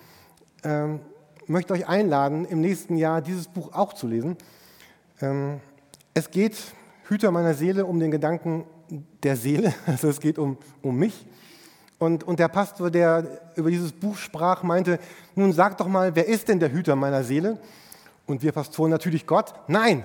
ähm, 0.65 1.01
möchte 1.47 1.73
euch 1.73 1.87
einladen, 1.87 2.45
im 2.47 2.61
nächsten 2.61 2.97
Jahr 2.97 3.23
dieses 3.23 3.47
Buch 3.47 3.73
auch 3.75 3.93
zu 3.93 4.09
lesen. 4.09 4.37
Ähm, 5.21 5.61
es 6.15 6.31
geht, 6.31 6.57
Hüter 7.05 7.31
meiner 7.31 7.55
Seele, 7.55 7.87
um 7.87 8.01
den 8.01 8.11
Gedanken 8.11 8.65
der 9.23 9.37
Seele. 9.37 9.75
Also 9.87 10.09
es 10.09 10.21
geht 10.21 10.39
um, 10.39 10.57
um 10.83 10.97
mich. 10.97 11.27
Und, 11.99 12.25
und 12.25 12.39
der 12.39 12.49
Pastor, 12.49 12.91
der 12.91 13.41
über 13.57 13.71
dieses 13.71 13.93
Buch 13.93 14.17
sprach, 14.17 14.63
meinte, 14.63 15.01
nun 15.35 15.53
sag 15.53 15.77
doch 15.79 15.89
mal, 15.89 16.15
wer 16.15 16.27
ist 16.27 16.49
denn 16.49 16.61
der 16.61 16.71
Hüter 16.71 16.95
meiner 16.95 17.25
Seele? 17.25 17.59
Und 18.27 18.43
wir 18.43 18.53
Pastoren 18.53 18.91
natürlich 18.91 19.27
Gott. 19.27 19.55
Nein, 19.67 20.05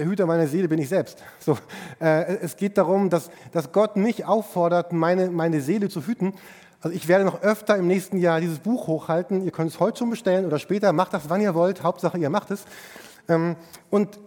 der 0.00 0.06
Hüter 0.06 0.26
meiner 0.26 0.46
Seele 0.46 0.68
bin 0.68 0.78
ich 0.78 0.88
selbst. 0.88 1.22
So, 1.40 1.56
äh, 2.00 2.36
es 2.36 2.56
geht 2.56 2.76
darum, 2.78 3.10
dass, 3.10 3.30
dass 3.52 3.72
Gott 3.72 3.96
mich 3.96 4.24
auffordert, 4.24 4.92
meine, 4.92 5.30
meine 5.30 5.60
Seele 5.60 5.88
zu 5.88 6.06
hüten. 6.06 6.34
Also 6.80 6.96
ich 6.96 7.08
werde 7.08 7.24
noch 7.24 7.42
öfter 7.42 7.76
im 7.76 7.86
nächsten 7.86 8.18
Jahr 8.18 8.40
dieses 8.40 8.58
Buch 8.58 8.86
hochhalten. 8.86 9.44
Ihr 9.44 9.50
könnt 9.50 9.70
es 9.70 9.80
heute 9.80 9.98
schon 9.98 10.10
bestellen 10.10 10.46
oder 10.46 10.58
später. 10.58 10.92
Macht 10.92 11.12
das, 11.12 11.28
wann 11.28 11.40
ihr 11.40 11.54
wollt. 11.54 11.82
Hauptsache, 11.82 12.18
ihr 12.18 12.30
macht 12.30 12.50
es. 12.50 12.64
Ähm, 13.28 13.56
und, 13.90 14.18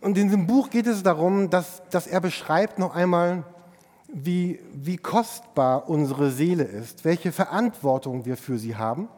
und 0.00 0.16
in 0.16 0.28
diesem 0.28 0.46
Buch 0.46 0.70
geht 0.70 0.86
es 0.86 1.02
darum, 1.02 1.50
dass, 1.50 1.82
dass 1.90 2.06
er 2.06 2.20
beschreibt 2.20 2.78
noch 2.78 2.94
einmal, 2.94 3.44
wie, 4.12 4.58
wie 4.72 4.96
kostbar 4.96 5.88
unsere 5.88 6.30
Seele 6.30 6.64
ist, 6.64 7.04
welche 7.04 7.32
Verantwortung 7.32 8.24
wir 8.24 8.36
für 8.36 8.58
sie 8.58 8.76
haben. 8.76 9.08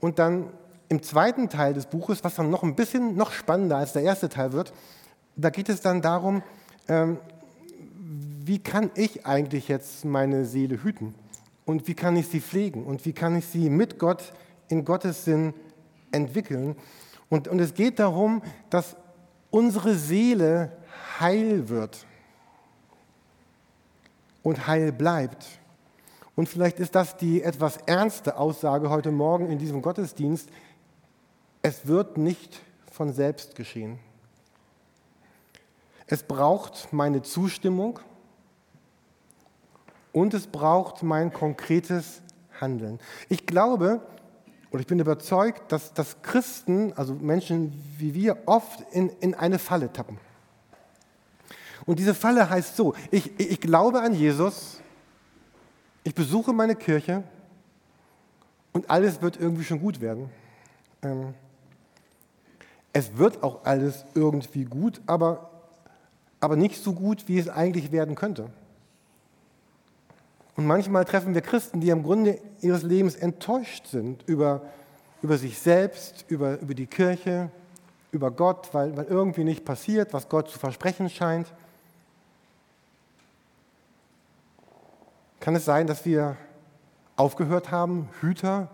Und 0.00 0.18
dann 0.18 0.50
im 0.88 1.02
zweiten 1.02 1.48
Teil 1.48 1.74
des 1.74 1.86
Buches, 1.86 2.22
was 2.22 2.34
dann 2.34 2.50
noch 2.50 2.62
ein 2.62 2.76
bisschen 2.76 3.16
noch 3.16 3.32
spannender 3.32 3.78
als 3.78 3.94
der 3.94 4.02
erste 4.02 4.28
Teil 4.28 4.52
wird, 4.52 4.72
da 5.34 5.50
geht 5.50 5.68
es 5.68 5.80
dann 5.80 6.02
darum, 6.02 6.42
ähm, 6.88 7.18
wie 8.44 8.58
kann 8.58 8.90
ich 8.94 9.26
eigentlich 9.26 9.68
jetzt 9.68 10.04
meine 10.04 10.44
Seele 10.44 10.84
hüten 10.84 11.14
und 11.64 11.88
wie 11.88 11.94
kann 11.94 12.16
ich 12.16 12.28
sie 12.28 12.40
pflegen 12.40 12.84
und 12.84 13.04
wie 13.06 13.14
kann 13.14 13.36
ich 13.36 13.46
sie 13.46 13.70
mit 13.70 13.98
Gott 13.98 14.34
in 14.68 14.84
Gottes 14.84 15.24
Sinn 15.24 15.54
entwickeln. 16.12 16.76
Und, 17.30 17.48
und 17.48 17.58
es 17.58 17.74
geht 17.74 17.98
darum, 17.98 18.42
dass 18.68 18.96
unsere 19.54 19.94
Seele 19.94 20.72
heil 21.20 21.68
wird 21.68 22.06
und 24.42 24.66
heil 24.66 24.90
bleibt. 24.90 25.46
Und 26.34 26.48
vielleicht 26.48 26.80
ist 26.80 26.96
das 26.96 27.16
die 27.16 27.40
etwas 27.40 27.76
ernste 27.86 28.36
Aussage 28.36 28.90
heute 28.90 29.12
Morgen 29.12 29.48
in 29.48 29.60
diesem 29.60 29.80
Gottesdienst. 29.80 30.48
Es 31.62 31.86
wird 31.86 32.18
nicht 32.18 32.62
von 32.90 33.12
selbst 33.12 33.54
geschehen. 33.54 34.00
Es 36.08 36.24
braucht 36.24 36.92
meine 36.92 37.22
Zustimmung 37.22 38.00
und 40.12 40.34
es 40.34 40.48
braucht 40.48 41.04
mein 41.04 41.32
konkretes 41.32 42.22
Handeln. 42.60 42.98
Ich 43.28 43.46
glaube 43.46 44.00
oder 44.74 44.80
ich 44.80 44.88
bin 44.88 44.98
überzeugt, 44.98 45.70
dass, 45.70 45.94
dass 45.94 46.20
Christen, 46.22 46.92
also 46.94 47.14
Menschen 47.14 47.80
wie 47.96 48.12
wir, 48.12 48.38
oft 48.46 48.80
in, 48.90 49.08
in 49.20 49.32
eine 49.32 49.60
Falle 49.60 49.92
tappen. 49.92 50.18
Und 51.86 52.00
diese 52.00 52.12
Falle 52.12 52.50
heißt 52.50 52.74
so, 52.74 52.92
ich, 53.12 53.38
ich 53.38 53.60
glaube 53.60 54.00
an 54.00 54.14
Jesus, 54.14 54.80
ich 56.02 56.12
besuche 56.12 56.52
meine 56.52 56.74
Kirche 56.74 57.22
und 58.72 58.90
alles 58.90 59.22
wird 59.22 59.38
irgendwie 59.38 59.62
schon 59.62 59.78
gut 59.78 60.00
werden. 60.00 60.28
Ähm, 61.02 61.34
es 62.92 63.16
wird 63.16 63.44
auch 63.44 63.64
alles 63.64 64.04
irgendwie 64.16 64.64
gut, 64.64 65.00
aber, 65.06 65.52
aber 66.40 66.56
nicht 66.56 66.82
so 66.82 66.94
gut, 66.94 67.28
wie 67.28 67.38
es 67.38 67.48
eigentlich 67.48 67.92
werden 67.92 68.16
könnte. 68.16 68.50
Und 70.56 70.66
manchmal 70.66 71.04
treffen 71.04 71.34
wir 71.34 71.40
Christen, 71.40 71.80
die 71.80 71.90
am 71.90 72.02
Grunde 72.02 72.38
ihres 72.60 72.82
Lebens 72.82 73.16
enttäuscht 73.16 73.86
sind 73.88 74.22
über, 74.28 74.62
über 75.22 75.36
sich 75.36 75.58
selbst, 75.58 76.24
über, 76.28 76.60
über 76.60 76.74
die 76.74 76.86
Kirche, 76.86 77.50
über 78.12 78.30
Gott, 78.30 78.68
weil, 78.72 78.96
weil 78.96 79.06
irgendwie 79.06 79.44
nicht 79.44 79.64
passiert, 79.64 80.12
was 80.12 80.28
Gott 80.28 80.48
zu 80.48 80.58
versprechen 80.58 81.10
scheint. 81.10 81.52
Kann 85.40 85.56
es 85.56 85.64
sein, 85.64 85.86
dass 85.86 86.04
wir 86.04 86.36
aufgehört 87.16 87.70
haben, 87.70 88.08
Hüter, 88.20 88.70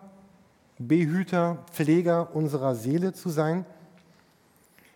Behüter, 0.78 1.58
Pfleger 1.72 2.34
unserer 2.34 2.74
Seele 2.74 3.12
zu 3.12 3.30
sein? 3.30 3.64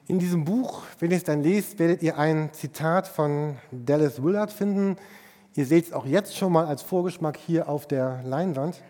In 0.07 0.19
diesem 0.19 0.45
Buch, 0.45 0.83
wenn 1.01 1.11
ihr 1.11 1.17
es 1.17 1.25
dann 1.25 1.43
lest, 1.43 1.79
werdet 1.79 2.03
ihr 2.03 2.19
ein 2.19 2.53
Zitat 2.53 3.09
von 3.09 3.57
Dallas 3.71 4.23
Willard 4.23 4.53
finden. 4.53 4.97
Ihr 5.57 5.67
seht 5.67 5.87
es 5.87 5.93
auch 5.93 6.07
jetzt 6.07 6.37
schon 6.37 6.53
mal 6.53 6.67
als 6.67 6.83
Vorgeschmack 6.83 7.37
hier 7.37 7.69
auf 7.69 7.87
der 7.87 8.23
Leinwand. 8.25 8.83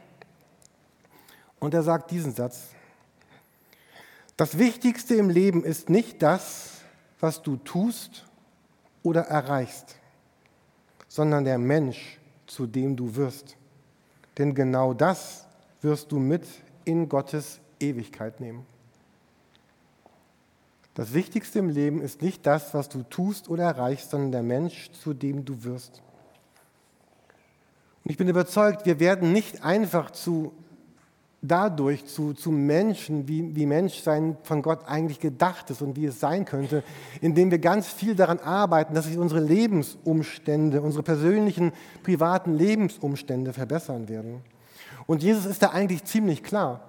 Und 1.61 1.75
er 1.75 1.83
sagt 1.83 2.11
diesen 2.11 2.35
Satz. 2.35 2.68
Das 4.37 4.59
Wichtigste 4.59 5.14
im 5.14 5.30
Leben 5.30 5.62
ist 5.62 5.90
nicht 5.90 6.23
das, 6.23 6.80
was 7.21 7.42
du 7.42 7.56
tust 7.56 8.25
oder 9.02 9.23
erreichst, 9.23 9.97
sondern 11.09 11.44
der 11.44 11.59
Mensch, 11.59 12.18
zu 12.47 12.66
dem 12.66 12.97
du 12.97 13.14
wirst. 13.14 13.56
Denn 14.38 14.54
genau 14.54 14.94
das 14.94 15.47
wirst 15.83 16.11
du 16.11 16.18
mit 16.18 16.44
in 16.85 17.09
Gottes 17.09 17.61
Ewigkeit 17.78 18.40
nehmen. 18.40 18.66
Das 20.94 21.12
Wichtigste 21.12 21.59
im 21.59 21.68
Leben 21.68 22.00
ist 22.00 22.23
nicht 22.23 22.47
das, 22.47 22.73
was 22.73 22.88
du 22.88 23.02
tust 23.02 23.49
oder 23.49 23.64
erreichst, 23.64 24.11
sondern 24.11 24.33
der 24.33 24.42
Mensch, 24.42 24.90
zu 24.92 25.12
dem 25.12 25.44
du 25.44 25.64
wirst. 25.64 26.02
Und 28.04 28.11
ich 28.11 28.16
bin 28.16 28.28
überzeugt, 28.28 28.87
wir 28.87 29.00
werden 29.00 29.32
nicht 29.32 29.64
einfach 29.64 30.11
zu, 30.11 30.52
dadurch 31.40 32.06
zu, 32.06 32.34
zu 32.34 32.50
Menschen, 32.50 33.28
wie, 33.28 33.56
wie 33.56 33.66
Menschsein 33.66 34.37
von 34.42 34.62
Gott 34.62 34.87
eigentlich 34.87 35.20
gedacht 35.20 35.70
ist 35.70 35.82
und 35.82 35.96
wie 35.96 36.06
es 36.06 36.20
sein 36.20 36.44
könnte, 36.44 36.82
indem 37.20 37.50
wir 37.50 37.58
ganz 37.58 37.88
viel 37.88 38.14
daran 38.14 38.38
arbeiten, 38.40 38.94
dass 38.94 39.06
sich 39.06 39.18
unsere 39.18 39.40
Lebensumstände, 39.40 40.82
unsere 40.82 41.02
persönlichen, 41.02 41.73
privaten 42.02 42.54
Lebensumstände 42.54 43.52
verbessern 43.52 44.08
werden. 44.08 44.42
Und 45.06 45.23
Jesus 45.23 45.46
ist 45.46 45.62
da 45.62 45.70
eigentlich 45.70 46.04
ziemlich 46.04 46.42
klar 46.42 46.80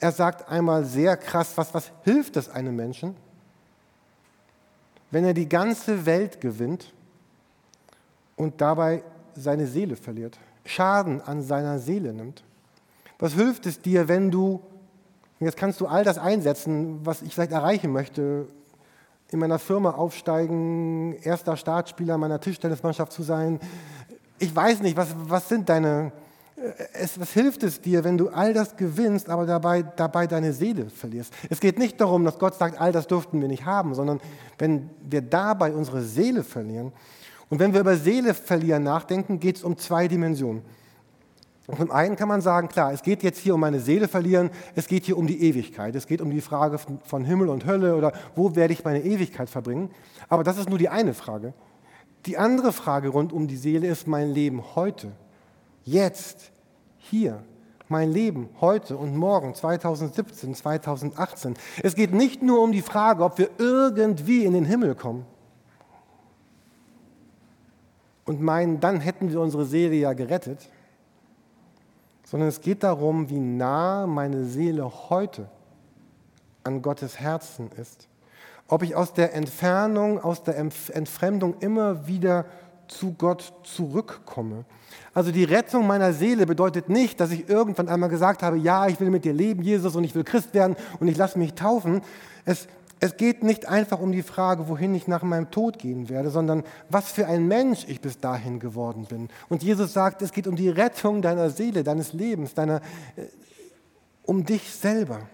er 0.00 0.12
sagt 0.12 0.48
einmal 0.48 0.84
sehr 0.84 1.16
krass, 1.16 1.56
was, 1.56 1.72
was 1.72 1.90
hilft 2.04 2.36
es 2.36 2.48
einem 2.48 2.76
Menschen, 2.76 3.16
wenn 5.10 5.24
er 5.24 5.34
die 5.34 5.48
ganze 5.48 6.04
Welt 6.06 6.40
gewinnt 6.40 6.92
und 8.36 8.60
dabei 8.60 9.02
seine 9.40 9.66
Seele 9.66 9.96
verliert, 9.96 10.38
Schaden 10.64 11.20
an 11.20 11.42
seiner 11.42 11.78
Seele 11.78 12.12
nimmt? 12.12 12.42
Was 13.18 13.34
hilft 13.34 13.66
es 13.66 13.80
dir, 13.80 14.08
wenn 14.08 14.30
du, 14.30 14.60
jetzt 15.40 15.56
kannst 15.56 15.80
du 15.80 15.86
all 15.86 16.04
das 16.04 16.18
einsetzen, 16.18 17.00
was 17.04 17.22
ich 17.22 17.34
vielleicht 17.34 17.52
erreichen 17.52 17.92
möchte, 17.92 18.46
in 19.30 19.38
meiner 19.38 19.58
Firma 19.58 19.90
aufsteigen, 19.90 21.14
erster 21.22 21.56
Startspieler 21.56 22.16
meiner 22.18 22.40
Tischtennismannschaft 22.40 23.12
zu 23.12 23.22
sein. 23.22 23.58
Ich 24.38 24.54
weiß 24.54 24.80
nicht, 24.80 24.96
was, 24.96 25.08
was 25.16 25.48
sind 25.48 25.68
deine, 25.68 26.12
es, 26.92 27.18
was 27.18 27.32
hilft 27.32 27.62
es 27.64 27.80
dir, 27.80 28.04
wenn 28.04 28.18
du 28.18 28.28
all 28.28 28.54
das 28.54 28.76
gewinnst, 28.76 29.28
aber 29.28 29.46
dabei, 29.46 29.82
dabei 29.82 30.26
deine 30.26 30.52
Seele 30.52 30.90
verlierst? 30.90 31.32
Es 31.50 31.58
geht 31.58 31.78
nicht 31.78 32.00
darum, 32.00 32.24
dass 32.24 32.38
Gott 32.38 32.54
sagt, 32.54 32.80
all 32.80 32.92
das 32.92 33.06
durften 33.08 33.40
wir 33.40 33.48
nicht 33.48 33.64
haben, 33.64 33.94
sondern 33.94 34.20
wenn 34.58 34.90
wir 35.00 35.22
dabei 35.22 35.72
unsere 35.72 36.02
Seele 36.02 36.44
verlieren. 36.44 36.92
Und 37.48 37.58
wenn 37.58 37.72
wir 37.72 37.80
über 37.80 37.96
Seele 37.96 38.34
verlieren 38.34 38.82
nachdenken, 38.82 39.38
geht 39.38 39.56
es 39.56 39.64
um 39.64 39.76
zwei 39.76 40.08
Dimensionen. 40.08 40.62
Und 41.66 41.78
zum 41.78 41.90
einen 41.90 42.14
kann 42.14 42.28
man 42.28 42.40
sagen, 42.40 42.68
klar, 42.68 42.92
es 42.92 43.02
geht 43.02 43.22
jetzt 43.22 43.40
hier 43.40 43.54
um 43.54 43.60
meine 43.60 43.80
Seele 43.80 44.06
verlieren, 44.06 44.50
es 44.76 44.86
geht 44.86 45.04
hier 45.04 45.18
um 45.18 45.26
die 45.26 45.42
Ewigkeit, 45.42 45.94
es 45.96 46.06
geht 46.06 46.20
um 46.20 46.30
die 46.30 46.40
Frage 46.40 46.78
von 46.78 47.24
Himmel 47.24 47.48
und 47.48 47.66
Hölle 47.66 47.96
oder 47.96 48.12
wo 48.36 48.54
werde 48.54 48.72
ich 48.72 48.84
meine 48.84 49.02
Ewigkeit 49.02 49.50
verbringen. 49.50 49.90
Aber 50.28 50.44
das 50.44 50.58
ist 50.58 50.68
nur 50.68 50.78
die 50.78 50.88
eine 50.88 51.12
Frage. 51.12 51.54
Die 52.26 52.38
andere 52.38 52.72
Frage 52.72 53.08
rund 53.08 53.32
um 53.32 53.48
die 53.48 53.56
Seele 53.56 53.88
ist 53.88 54.06
mein 54.06 54.30
Leben 54.30 54.62
heute 54.76 55.12
jetzt, 55.84 56.52
hier, 56.98 57.42
mein 57.88 58.10
Leben 58.10 58.48
heute 58.60 58.96
und 58.96 59.16
morgen, 59.16 59.54
2017, 59.54 60.54
2018. 60.54 61.54
Es 61.82 61.94
geht 61.94 62.12
nicht 62.12 62.42
nur 62.42 62.60
um 62.62 62.72
die 62.72 62.82
Frage, 62.82 63.22
ob 63.24 63.38
wir 63.38 63.50
irgendwie 63.58 64.44
in 64.44 64.54
den 64.54 64.64
Himmel 64.64 64.94
kommen. 64.94 65.24
Und 68.26 68.42
meinen, 68.42 68.80
dann 68.80 69.00
hätten 69.00 69.30
wir 69.30 69.40
unsere 69.40 69.64
Seele 69.64 69.94
ja 69.94 70.12
gerettet, 70.12 70.68
sondern 72.24 72.48
es 72.48 72.60
geht 72.60 72.82
darum, 72.82 73.30
wie 73.30 73.38
nah 73.38 74.06
meine 74.06 74.44
Seele 74.44 74.90
heute 75.08 75.48
an 76.64 76.82
Gottes 76.82 77.20
Herzen 77.20 77.70
ist. 77.80 78.08
Ob 78.68 78.82
ich 78.82 78.96
aus 78.96 79.14
der 79.14 79.32
Entfernung, 79.32 80.18
aus 80.18 80.42
der 80.42 80.58
Entfremdung 80.58 81.54
immer 81.60 82.08
wieder 82.08 82.46
zu 82.88 83.12
Gott 83.12 83.52
zurückkomme. 83.62 84.64
Also 85.14 85.30
die 85.30 85.44
Rettung 85.44 85.86
meiner 85.86 86.12
Seele 86.12 86.46
bedeutet 86.46 86.88
nicht, 86.88 87.20
dass 87.20 87.30
ich 87.30 87.48
irgendwann 87.48 87.88
einmal 87.88 88.08
gesagt 88.08 88.42
habe, 88.42 88.58
ja, 88.58 88.86
ich 88.86 89.00
will 89.00 89.10
mit 89.10 89.24
dir 89.24 89.32
leben, 89.32 89.62
Jesus, 89.62 89.96
und 89.96 90.04
ich 90.04 90.14
will 90.14 90.24
Christ 90.24 90.52
werden 90.52 90.76
und 91.00 91.08
ich 91.08 91.16
lasse 91.16 91.38
mich 91.38 91.54
taufen. 91.54 92.02
Es 92.44 92.68
es 92.98 93.16
geht 93.16 93.42
nicht 93.42 93.68
einfach 93.68 94.00
um 94.00 94.12
die 94.12 94.22
Frage, 94.22 94.68
wohin 94.68 94.94
ich 94.94 95.06
nach 95.06 95.22
meinem 95.22 95.50
Tod 95.50 95.78
gehen 95.78 96.08
werde, 96.08 96.30
sondern 96.30 96.64
was 96.88 97.12
für 97.12 97.26
ein 97.26 97.46
Mensch 97.46 97.84
ich 97.88 98.00
bis 98.00 98.18
dahin 98.18 98.58
geworden 98.58 99.04
bin. 99.04 99.28
Und 99.48 99.62
Jesus 99.62 99.92
sagt, 99.92 100.22
es 100.22 100.32
geht 100.32 100.46
um 100.46 100.56
die 100.56 100.70
Rettung 100.70 101.20
deiner 101.20 101.50
Seele, 101.50 101.84
deines 101.84 102.14
Lebens, 102.14 102.54
deiner, 102.54 102.76
äh, 103.16 103.26
um 104.24 104.44
dich 104.44 104.72
selber. 104.72 105.28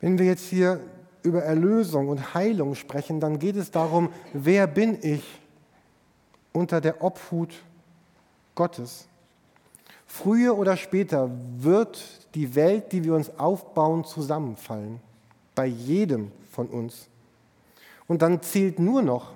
Wenn 0.00 0.18
wir 0.18 0.26
jetzt 0.26 0.44
hier 0.44 0.80
über 1.22 1.42
Erlösung 1.42 2.08
und 2.08 2.34
Heilung 2.34 2.74
sprechen, 2.74 3.18
dann 3.18 3.38
geht 3.38 3.56
es 3.56 3.70
darum, 3.70 4.10
wer 4.32 4.66
bin 4.66 4.98
ich 5.02 5.24
unter 6.52 6.80
der 6.80 7.02
Obhut 7.02 7.54
Gottes. 8.54 9.07
Früher 10.08 10.56
oder 10.56 10.76
später 10.76 11.30
wird 11.58 12.02
die 12.34 12.54
Welt, 12.54 12.92
die 12.92 13.04
wir 13.04 13.14
uns 13.14 13.38
aufbauen, 13.38 14.04
zusammenfallen. 14.04 15.00
Bei 15.54 15.66
jedem 15.66 16.32
von 16.50 16.66
uns. 16.66 17.08
Und 18.06 18.22
dann 18.22 18.42
zählt 18.42 18.78
nur 18.78 19.02
noch, 19.02 19.32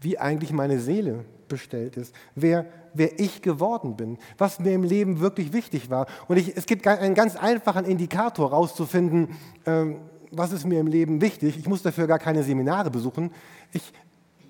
wie 0.00 0.18
eigentlich 0.18 0.52
meine 0.52 0.80
Seele 0.80 1.24
bestellt 1.48 1.96
ist, 1.96 2.14
wer, 2.34 2.66
wer 2.92 3.18
ich 3.20 3.40
geworden 3.42 3.96
bin, 3.96 4.18
was 4.36 4.58
mir 4.58 4.72
im 4.72 4.82
Leben 4.82 5.20
wirklich 5.20 5.52
wichtig 5.52 5.88
war. 5.88 6.06
Und 6.26 6.36
ich, 6.36 6.56
es 6.56 6.66
gibt 6.66 6.86
einen 6.86 7.14
ganz 7.14 7.36
einfachen 7.36 7.84
Indikator 7.84 8.50
herauszufinden, 8.50 9.36
ähm, 9.64 9.98
was 10.32 10.52
ist 10.52 10.66
mir 10.66 10.80
im 10.80 10.88
Leben 10.88 11.20
wichtig. 11.20 11.56
Ich 11.56 11.68
muss 11.68 11.82
dafür 11.82 12.08
gar 12.08 12.18
keine 12.18 12.42
Seminare 12.42 12.90
besuchen. 12.90 13.30
Ich, 13.72 13.92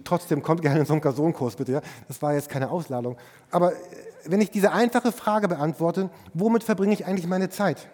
trotzdem 0.06 0.42
kommt 0.42 0.62
gerne 0.62 0.80
in 0.80 0.86
so 0.86 0.94
einen 0.94 1.02
Personenkurs 1.02 1.56
bitte. 1.56 1.72
Ja? 1.72 1.80
Das 2.08 2.22
war 2.22 2.34
jetzt 2.34 2.48
keine 2.48 2.70
Ausladung. 2.70 3.16
Aber 3.50 3.72
äh, 3.72 3.76
wenn 4.24 4.40
ich 4.40 4.50
diese 4.50 4.72
einfache 4.72 5.12
Frage 5.12 5.48
beantworte, 5.48 6.10
womit 6.34 6.64
verbringe 6.64 6.94
ich 6.94 7.06
eigentlich 7.06 7.26
meine 7.26 7.50
Zeit? 7.50 7.88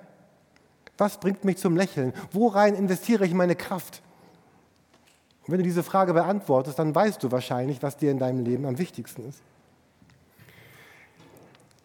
Was 0.98 1.18
bringt 1.18 1.44
mich 1.44 1.58
zum 1.58 1.76
Lächeln? 1.76 2.12
Worein 2.32 2.74
investiere 2.74 3.24
ich 3.24 3.34
meine 3.34 3.56
Kraft? 3.56 4.02
Und 5.42 5.52
wenn 5.52 5.58
du 5.58 5.64
diese 5.64 5.82
Frage 5.82 6.12
beantwortest, 6.12 6.78
dann 6.78 6.94
weißt 6.94 7.22
du 7.22 7.32
wahrscheinlich, 7.32 7.82
was 7.82 7.96
dir 7.96 8.10
in 8.10 8.18
deinem 8.18 8.44
Leben 8.44 8.64
am 8.64 8.78
wichtigsten 8.78 9.28
ist. 9.28 9.40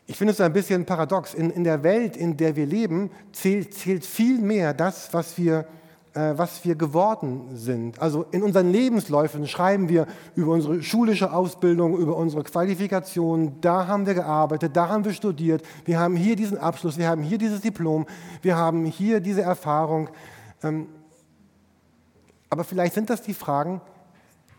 Ich 0.06 0.18
finde 0.18 0.34
es 0.34 0.40
ein 0.40 0.54
bisschen 0.54 0.86
paradox. 0.86 1.34
In, 1.34 1.50
in 1.50 1.64
der 1.64 1.84
Welt, 1.84 2.16
in 2.16 2.38
der 2.38 2.56
wir 2.56 2.66
leben, 2.66 3.12
zählt, 3.34 3.74
zählt 3.74 4.06
viel 4.06 4.40
mehr 4.40 4.74
das, 4.74 5.14
was 5.14 5.38
wir 5.38 5.66
was 6.18 6.66
wir 6.66 6.76
geworden 6.76 7.56
sind. 7.56 8.02
Also 8.02 8.26
in 8.32 8.42
unseren 8.42 8.72
Lebensläufen 8.72 9.48
schreiben 9.48 9.88
wir 9.88 10.08
über 10.36 10.54
unsere 10.54 10.82
schulische 10.82 11.32
Ausbildung, 11.32 11.98
über 11.98 12.16
unsere 12.16 12.44
Qualifikation, 12.44 13.62
da 13.62 13.88
haben 13.88 14.06
wir 14.06 14.16
gearbeitet, 14.16 14.76
da 14.76 14.90
haben 14.90 15.06
wir 15.06 15.14
studiert, 15.14 15.64
wir 15.86 16.00
haben 16.00 16.16
hier 16.16 16.36
diesen 16.36 16.58
Abschluss, 16.58 16.98
wir 16.98 17.08
haben 17.08 17.22
hier 17.22 17.38
dieses 17.38 17.62
Diplom, 17.62 18.08
wir 18.42 18.56
haben 18.56 18.86
hier 18.86 19.20
diese 19.20 19.44
Erfahrung. 19.44 20.10
Ähm, 20.64 20.88
aber 22.50 22.64
vielleicht 22.64 22.96
sind 22.96 23.10
das 23.10 23.22
die 23.22 23.34
Fragen, 23.34 23.82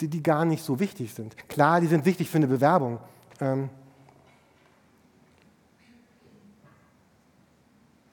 die, 0.00 0.08
die 0.08 0.22
gar 0.22 0.44
nicht 0.44 0.62
so 0.62 0.78
wichtig 0.78 1.12
sind. 1.12 1.36
Klar, 1.48 1.80
die 1.80 1.88
sind 1.88 2.04
wichtig 2.04 2.30
für 2.30 2.36
eine 2.36 2.46
Bewerbung. 2.46 2.98
Ähm, 3.40 3.68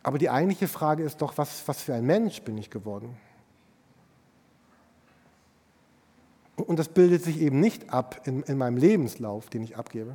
aber 0.02 0.18
die 0.18 0.30
eigentliche 0.30 0.68
Frage 0.68 1.04
ist 1.04 1.22
doch, 1.22 1.38
was, 1.38 1.68
was 1.68 1.82
für 1.82 1.94
ein 1.94 2.06
Mensch 2.06 2.42
bin 2.42 2.58
ich 2.58 2.70
geworden? 2.70 3.18
Und 6.68 6.80
das 6.80 6.90
bildet 6.90 7.24
sich 7.24 7.40
eben 7.42 7.60
nicht 7.60 7.92
ab 7.92 8.22
in, 8.26 8.44
in 8.44 8.58
meinem 8.58 8.78
Lebenslauf, 8.78 9.50
den 9.50 9.64
ich 9.64 9.78
abgebe. 9.78 10.14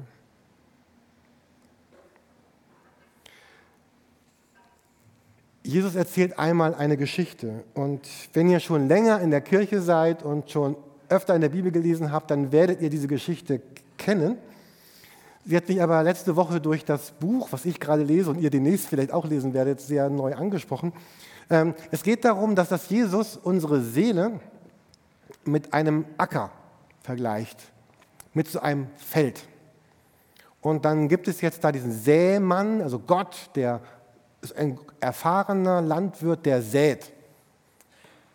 Jesus 5.63 5.95
erzählt 5.95 6.39
einmal 6.39 6.75
eine 6.75 6.97
Geschichte. 6.97 7.65
Und 7.75 8.09
wenn 8.33 8.49
ihr 8.49 8.61
schon 8.61 8.89
länger 8.89 9.21
in 9.21 9.31
der 9.31 9.41
Kirche 9.41 9.81
seid 9.81 10.23
und 10.23 10.51
schon 10.51 10.75
öfter 11.09 11.35
in 11.35 11.41
der 11.41 11.51
Bibel 11.51 11.71
gelesen 11.71 12.13
habt, 12.13 12.31
dann 12.31 12.51
werdet 12.51 12.81
ihr 12.81 12.91
diese 12.91 13.09
Geschichte 13.09 13.61
kennen. 13.99 14.39
Sie 15.45 15.57
hat 15.57 15.69
mich 15.69 15.83
aber 15.83 16.03
letzte 16.03 16.37
Woche 16.37 16.61
durch 16.61 16.85
das 16.85 17.13
Buch, 17.13 17.49
was 17.51 17.65
ich 17.65 17.81
gerade 17.81 18.03
lese 18.03 18.31
und 18.31 18.41
ihr 18.41 18.51
demnächst 18.51 18.87
vielleicht 18.87 19.13
auch 19.13 19.27
lesen 19.27 19.55
werdet, 19.55 19.81
sehr 19.81 20.09
neu 20.09 20.35
angesprochen. 20.35 20.93
Ähm, 21.51 21.75
es 21.91 22.03
geht 22.03 22.25
darum, 22.25 22.55
dass 22.55 22.69
das 22.69 22.89
Jesus 22.89 23.37
unsere 23.37 23.81
Seele 23.81 24.41
mit 25.45 25.73
einem 25.73 26.05
Acker 26.19 26.51
vergleicht, 27.03 27.59
mit 28.35 28.49
so 28.49 28.61
einem 28.61 28.89
Feld. 28.97 29.43
Und 30.61 30.85
dann 30.85 31.09
gibt 31.09 31.29
es 31.29 31.41
jetzt 31.41 31.65
da 31.65 31.73
diesen 31.73 31.93
Sämann, 31.93 32.83
also 32.83 32.99
Gott, 32.99 33.51
der 33.55 33.81
ist 34.43 34.57
ein 34.57 34.79
erfahrener 35.01 35.81
Landwirt, 35.81 36.45
der 36.45 36.63
sät. 36.63 37.13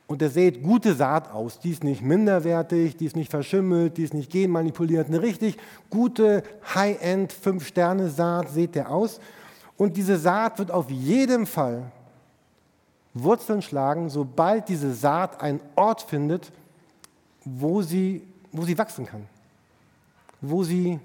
Und 0.08 0.22
der 0.22 0.30
sät 0.30 0.62
gute 0.62 0.94
Saat 0.94 1.32
aus. 1.32 1.60
Die 1.60 1.72
ist 1.72 1.84
nicht 1.84 2.04
minderwertig, 2.04 2.96
die 2.96 3.06
ist 3.06 3.15
nicht 3.15 3.32
verschimmelt, 3.32 3.98
die 3.98 4.04
ist 4.04 4.13
nicht 4.13 4.32
genmanipuliert. 4.32 5.08
Eine 5.08 5.22
richtig 5.22 5.58
gute 5.89 6.44
High-End 6.76 7.34
Fünf-Sterne-Saat 7.34 8.50
sät 8.50 8.76
der 8.76 8.91
aus. 8.91 9.20
Und 9.78 9.98
diese 9.98 10.18
Saat 10.18 10.60
wird 10.60 10.70
auf 10.70 10.91
jeden 10.91 11.48
Fall 11.48 11.91
Wurzeln 13.15 13.62
schlagen, 13.62 14.10
sobald 14.10 14.70
diese 14.70 14.94
Saat 14.94 15.41
einen 15.41 15.62
Ort 15.76 16.02
findet, 16.04 16.52
wo 17.45 17.81
sie, 17.84 18.27
wo 18.51 18.65
sie 18.65 18.77
wachsen 18.77 19.05
kann, 19.05 19.27
wo 20.41 20.63
sie 20.63 20.99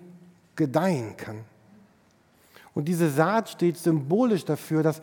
gedeihen 0.57 1.17
kann. 1.17 1.45
Und 2.75 2.87
diese 2.87 3.11
Saat 3.11 3.51
steht 3.51 3.77
symbolisch 3.77 4.45
dafür, 4.45 4.83
dass, 4.83 5.01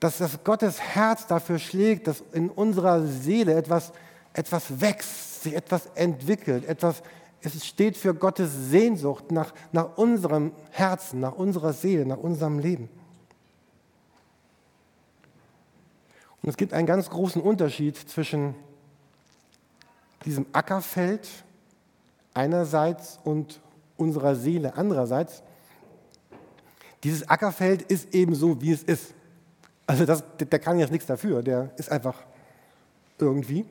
dass 0.00 0.18
das 0.18 0.42
Gottes 0.44 0.80
Herz 0.80 1.26
dafür 1.26 1.58
schlägt, 1.58 2.08
dass 2.08 2.22
in 2.32 2.50
unserer 2.50 3.06
Seele 3.06 3.54
etwas, 3.54 3.92
etwas 4.32 4.80
wächst, 4.80 5.42
sich 5.42 5.54
etwas 5.54 5.86
entwickelt, 5.94 6.64
etwas, 6.64 7.02
es 7.42 7.66
steht 7.66 7.96
für 7.96 8.14
Gottes 8.14 8.50
Sehnsucht 8.70 9.30
nach, 9.30 9.52
nach 9.72 9.96
unserem 9.96 10.52
Herzen, 10.70 11.20
nach 11.20 11.34
unserer 11.34 11.72
Seele, 11.72 12.06
nach 12.06 12.18
unserem 12.18 12.58
Leben. 12.58 12.88
Und 16.42 16.48
es 16.48 16.56
gibt 16.56 16.72
einen 16.72 16.86
ganz 16.86 17.08
großen 17.10 17.40
Unterschied 17.40 17.96
zwischen 17.96 18.54
diesem 20.24 20.46
Ackerfeld 20.52 21.28
einerseits 22.34 23.18
und 23.24 23.60
unserer 23.96 24.34
Seele 24.34 24.76
andererseits. 24.76 25.42
Dieses 27.04 27.28
Ackerfeld 27.28 27.82
ist 27.82 28.14
eben 28.14 28.34
so, 28.34 28.60
wie 28.60 28.72
es 28.72 28.82
ist. 28.82 29.14
Also 29.86 30.06
das, 30.06 30.22
der 30.38 30.58
kann 30.58 30.78
jetzt 30.78 30.92
nichts 30.92 31.06
dafür, 31.06 31.42
der 31.42 31.70
ist 31.76 31.90
einfach 31.90 32.16
irgendwie 33.18 33.66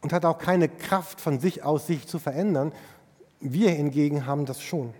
und 0.00 0.12
hat 0.12 0.24
auch 0.24 0.38
keine 0.38 0.68
Kraft 0.68 1.20
von 1.20 1.40
sich 1.40 1.62
aus, 1.62 1.86
sich 1.86 2.06
zu 2.06 2.18
verändern. 2.18 2.72
Wir 3.40 3.70
hingegen 3.70 4.26
haben 4.26 4.46
das 4.46 4.62
schon. 4.62 4.92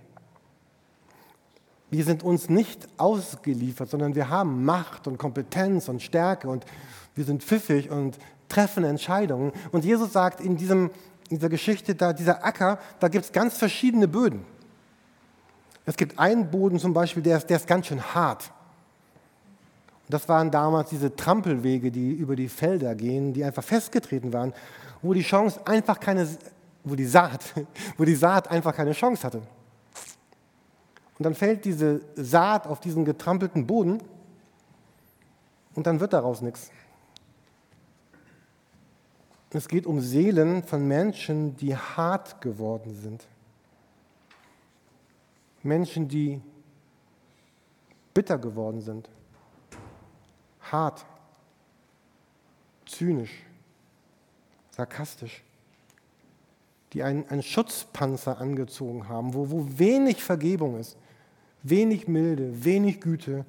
Wir 1.91 2.05
sind 2.05 2.23
uns 2.23 2.49
nicht 2.49 2.89
ausgeliefert, 2.99 3.91
sondern 3.91 4.15
wir 4.15 4.29
haben 4.29 4.65
Macht 4.65 5.07
und 5.07 5.19
Kompetenz 5.19 5.89
und 5.89 6.03
Stärke 6.03 6.49
und 6.49 6.65
wir 7.15 7.25
sind 7.25 7.43
pfiffig 7.43 7.91
und 7.91 8.19
treffen 8.51 8.85
Entscheidungen. 8.85 9.53
Und 9.73 9.85
Jesus 9.85 10.13
sagt 10.13 10.41
in, 10.41 10.57
diesem, 10.57 10.91
in 11.31 11.39
dieser 11.39 11.49
Geschichte, 11.49 11.95
da, 11.95 12.13
dieser 12.13 12.45
Acker, 12.45 12.79
da 12.99 13.09
gibt 13.09 13.25
es 13.25 13.33
ganz 13.33 13.57
verschiedene 13.57 14.09
Böden. 14.09 14.45
Es 15.87 15.97
gibt 15.97 16.19
einen 16.19 16.51
Boden 16.51 16.79
zum 16.79 16.93
Beispiel, 16.93 17.23
der 17.23 17.39
ist, 17.39 17.49
der 17.49 17.57
ist 17.57 17.67
ganz 17.67 17.87
schön 17.87 18.03
hart. 18.03 18.53
Und 20.07 20.15
das 20.15 20.29
waren 20.29 20.51
damals 20.51 20.91
diese 20.91 21.15
Trampelwege, 21.15 21.91
die 21.91 22.13
über 22.13 22.37
die 22.37 22.49
Felder 22.49 22.95
gehen, 22.95 23.33
die 23.33 23.45
einfach 23.45 23.65
festgetreten 23.65 24.33
waren, 24.33 24.53
wo 25.03 25.15
die 25.15 25.23
Chance 25.23 25.61
einfach 25.67 25.99
keine, 25.99 26.29
wo 26.85 26.95
die 26.95 27.07
Saat, 27.07 27.45
wo 27.97 28.05
die 28.05 28.15
Saat 28.15 28.51
einfach 28.51 28.75
keine 28.75 28.93
Chance 28.93 29.25
hatte. 29.25 29.39
Und 31.19 31.25
dann 31.25 31.35
fällt 31.35 31.65
diese 31.65 32.01
Saat 32.17 32.67
auf 32.67 32.81
diesen 32.81 33.05
getrampelten 33.05 33.67
Boden 33.67 34.03
und 35.75 35.87
dann 35.87 36.01
wird 36.01 36.13
daraus 36.13 36.41
nichts. 36.41 36.71
Es 39.53 39.67
geht 39.67 39.87
um 39.87 40.01
Seelen 40.01 40.63
von 40.63 40.87
Menschen, 40.87 41.57
die 41.57 41.77
hart 41.77 42.41
geworden 42.41 42.95
sind. 42.95 43.27
Menschen, 45.63 46.09
die 46.09 46.41
bitter 48.15 48.39
geworden 48.39 48.81
sind. 48.81 49.09
Hart, 50.61 51.05
zynisch, 52.87 53.43
sarkastisch. 54.71 55.43
die 56.93 57.03
einen, 57.03 57.29
einen 57.29 57.43
Schutzpanzer 57.43 58.41
angezogen 58.41 59.09
haben, 59.09 59.35
wo, 59.35 59.51
wo 59.51 59.67
wenig 59.79 60.23
Vergebung 60.23 60.79
ist, 60.79 60.97
wenig 61.63 62.09
Milde, 62.09 62.65
wenig 62.65 63.01
Güte, 63.01 63.45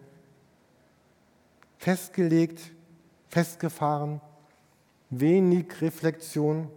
festgelegt, 1.78 2.72
festgefahren, 3.30 4.22
wenig 5.12 5.82
Reflexion. 5.82 6.68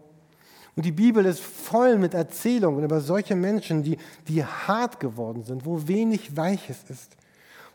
Und 0.76 0.84
die 0.84 0.92
Bibel 0.92 1.24
ist 1.24 1.40
voll 1.40 1.98
mit 1.98 2.14
Erzählungen 2.14 2.84
über 2.84 3.00
solche 3.00 3.36
Menschen, 3.36 3.82
die, 3.82 3.96
die 4.28 4.44
hart 4.44 5.00
geworden 5.00 5.44
sind, 5.44 5.64
wo 5.64 5.86
wenig 5.86 6.36
Weiches 6.36 6.78
ist, 6.88 7.16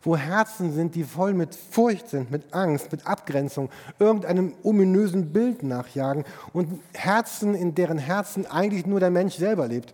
wo 0.01 0.17
Herzen 0.17 0.73
sind, 0.73 0.95
die 0.95 1.05
voll 1.05 1.33
mit 1.33 1.55
Furcht 1.55 2.09
sind, 2.09 2.29
mit 2.29 2.53
Angst, 2.53 2.91
mit 2.91 3.07
Abgrenzung, 3.07 3.69
irgendeinem 3.99 4.53
ominösen 4.63 5.31
Bild 5.31 5.63
nachjagen 5.63 6.25
und 6.51 6.81
Herzen, 6.93 7.55
in 7.55 7.73
deren 7.73 7.97
Herzen 7.97 8.45
eigentlich 8.45 8.85
nur 8.85 8.99
der 8.99 9.11
Mensch 9.11 9.35
selber 9.35 9.67
lebt 9.67 9.93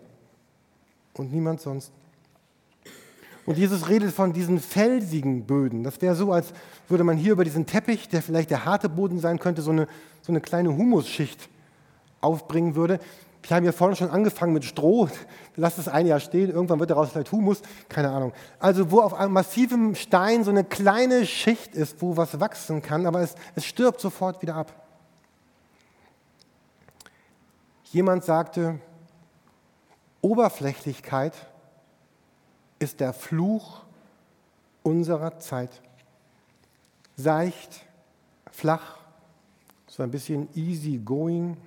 und 1.14 1.32
niemand 1.32 1.62
sonst. 1.62 1.92
Und 3.46 3.58
Jesus 3.58 3.90
redet 3.90 4.12
von 4.12 4.34
diesen 4.34 4.60
felsigen 4.60 5.46
Böden. 5.46 5.84
Das 5.84 6.02
wäre 6.02 6.16
so, 6.16 6.32
als 6.32 6.52
würde 6.90 7.04
man 7.04 7.18
hier 7.18 7.34
über 7.34 7.44
diesen 7.44 7.68
Teppich, 7.68 8.10
der 8.10 8.22
vielleicht 8.22 8.50
der 8.50 8.66
harte 8.66 8.90
Boden 8.90 9.20
sein 9.20 9.38
könnte, 9.38 9.62
so 9.62 9.72
eine, 9.72 9.88
so 10.22 10.32
eine 10.32 10.42
kleine 10.42 10.76
Humusschicht 10.76 11.50
aufbringen 12.22 12.76
würde. 12.76 13.00
Wir 13.44 13.56
haben 13.56 13.66
ja 13.66 13.72
vorhin 13.72 13.96
schon 13.96 14.10
angefangen 14.10 14.54
mit 14.54 14.66
Stroh. 14.66 15.08
Lass 15.56 15.78
es 15.78 15.88
ein 15.88 16.08
Jahr 16.08 16.20
stehen, 16.20 16.50
irgendwann 16.50 16.80
wird 16.80 16.90
daraus 16.90 17.10
vielleicht 17.12 17.32
Humus, 17.32 17.62
keine 17.88 18.10
Ahnung. 18.10 18.34
Also 18.60 18.90
wo 18.90 19.02
auf 19.02 19.14
einem 19.14 19.34
massiven 19.34 19.94
Stein 19.94 20.44
so 20.44 20.50
eine 20.50 20.64
kleine 20.64 21.28
Schicht 21.28 21.76
ist, 21.76 22.02
wo 22.02 22.18
was 22.18 22.40
wachsen 22.40 22.82
kann, 22.82 23.06
aber 23.06 23.22
es, 23.22 23.36
es 23.54 23.66
stirbt 23.66 24.02
sofort 24.02 24.42
wieder 24.42 24.56
ab. 24.56 24.74
Jemand 27.92 28.24
sagte, 28.24 28.80
Oberflächlichkeit 30.22 31.34
ist 32.80 33.00
der 33.00 33.14
Fluch 33.14 33.82
unserer 34.84 35.40
Zeit. 35.40 35.82
Seicht, 37.18 37.86
flach, 38.52 38.98
so 39.88 40.04
ein 40.04 40.12
bisschen 40.12 40.50
easy 40.56 41.00
going. 41.04 41.58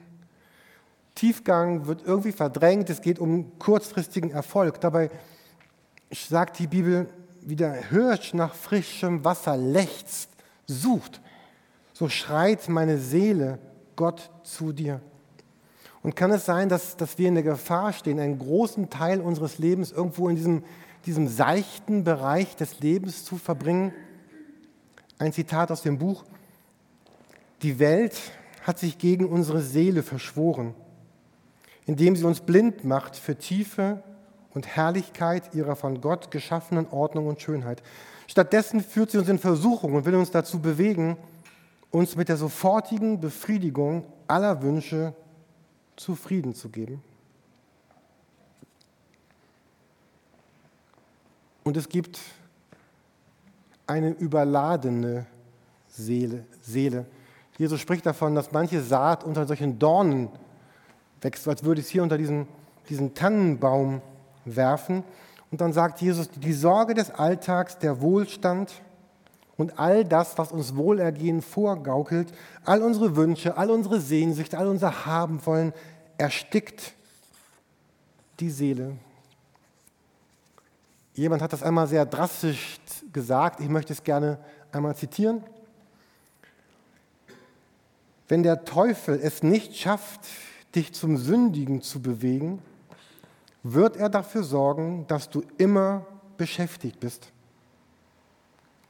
Tiefgang 1.14 1.86
wird 1.86 2.02
irgendwie 2.04 2.32
verdrängt, 2.32 2.90
es 2.90 3.00
geht 3.00 3.18
um 3.18 3.58
kurzfristigen 3.58 4.30
Erfolg. 4.30 4.80
Dabei 4.80 5.10
sagt 6.10 6.58
die 6.58 6.66
Bibel, 6.66 7.08
wie 7.42 7.56
der 7.56 7.72
Hirsch 7.72 8.34
nach 8.34 8.54
frischem 8.54 9.24
Wasser 9.24 9.56
lechzt, 9.56 10.30
sucht, 10.66 11.20
so 11.92 12.08
schreit 12.08 12.68
meine 12.68 12.98
Seele 12.98 13.58
Gott 13.96 14.30
zu 14.44 14.72
dir. 14.72 15.00
Und 16.02 16.14
kann 16.14 16.30
es 16.30 16.44
sein, 16.44 16.68
dass, 16.68 16.96
dass 16.96 17.18
wir 17.18 17.28
in 17.28 17.34
der 17.34 17.42
Gefahr 17.42 17.92
stehen, 17.92 18.20
einen 18.20 18.38
großen 18.38 18.88
Teil 18.88 19.20
unseres 19.20 19.58
Lebens 19.58 19.90
irgendwo 19.90 20.28
in 20.28 20.36
diesem 20.36 20.62
diesem 21.08 21.26
seichten 21.26 22.04
Bereich 22.04 22.54
des 22.54 22.80
Lebens 22.80 23.24
zu 23.24 23.38
verbringen. 23.38 23.94
Ein 25.18 25.32
Zitat 25.32 25.72
aus 25.72 25.80
dem 25.80 25.96
Buch. 25.96 26.22
Die 27.62 27.78
Welt 27.78 28.14
hat 28.62 28.78
sich 28.78 28.98
gegen 28.98 29.26
unsere 29.26 29.62
Seele 29.62 30.02
verschworen, 30.02 30.74
indem 31.86 32.14
sie 32.14 32.24
uns 32.24 32.40
blind 32.40 32.84
macht 32.84 33.16
für 33.16 33.36
Tiefe 33.36 34.02
und 34.52 34.66
Herrlichkeit 34.66 35.54
ihrer 35.54 35.76
von 35.76 36.02
Gott 36.02 36.30
geschaffenen 36.30 36.86
Ordnung 36.90 37.26
und 37.26 37.40
Schönheit. 37.40 37.82
Stattdessen 38.26 38.82
führt 38.82 39.10
sie 39.10 39.18
uns 39.18 39.30
in 39.30 39.38
Versuchung 39.38 39.94
und 39.94 40.04
will 40.04 40.14
uns 40.14 40.30
dazu 40.30 40.60
bewegen, 40.60 41.16
uns 41.90 42.16
mit 42.16 42.28
der 42.28 42.36
sofortigen 42.36 43.18
Befriedigung 43.18 44.04
aller 44.26 44.62
Wünsche 44.62 45.14
zufrieden 45.96 46.54
zu 46.54 46.68
geben. 46.68 47.02
Und 51.68 51.76
es 51.76 51.90
gibt 51.90 52.18
eine 53.86 54.08
überladene 54.12 55.26
Seele. 55.86 56.46
Seele. 56.62 57.04
Jesus 57.58 57.78
spricht 57.78 58.06
davon, 58.06 58.34
dass 58.34 58.52
manche 58.52 58.80
Saat 58.80 59.22
unter 59.22 59.46
solchen 59.46 59.78
Dornen 59.78 60.30
wächst, 61.20 61.46
als 61.46 61.64
würde 61.64 61.82
es 61.82 61.90
hier 61.90 62.02
unter 62.02 62.16
diesen, 62.16 62.48
diesen 62.88 63.12
Tannenbaum 63.12 64.00
werfen. 64.46 65.04
Und 65.50 65.60
dann 65.60 65.74
sagt 65.74 66.00
Jesus, 66.00 66.30
die 66.30 66.54
Sorge 66.54 66.94
des 66.94 67.10
Alltags, 67.10 67.76
der 67.76 68.00
Wohlstand 68.00 68.72
und 69.58 69.78
all 69.78 70.06
das, 70.06 70.38
was 70.38 70.52
uns 70.52 70.74
Wohlergehen 70.74 71.42
vorgaukelt, 71.42 72.32
all 72.64 72.80
unsere 72.80 73.14
Wünsche, 73.14 73.58
all 73.58 73.70
unsere 73.70 74.00
Sehnsüchte, 74.00 74.56
all 74.56 74.68
unser 74.68 75.04
Haben 75.04 75.44
wollen, 75.44 75.74
erstickt 76.16 76.94
die 78.40 78.48
Seele. 78.48 78.96
Jemand 81.18 81.42
hat 81.42 81.52
das 81.52 81.64
einmal 81.64 81.88
sehr 81.88 82.06
drastisch 82.06 82.78
gesagt, 83.12 83.58
ich 83.58 83.68
möchte 83.68 83.92
es 83.92 84.04
gerne 84.04 84.38
einmal 84.70 84.94
zitieren. 84.94 85.42
Wenn 88.28 88.44
der 88.44 88.64
Teufel 88.64 89.18
es 89.20 89.42
nicht 89.42 89.74
schafft, 89.74 90.20
dich 90.76 90.92
zum 90.92 91.16
Sündigen 91.16 91.82
zu 91.82 92.00
bewegen, 92.00 92.62
wird 93.64 93.96
er 93.96 94.08
dafür 94.08 94.44
sorgen, 94.44 95.08
dass 95.08 95.28
du 95.28 95.42
immer 95.56 96.06
beschäftigt 96.36 97.00
bist. 97.00 97.32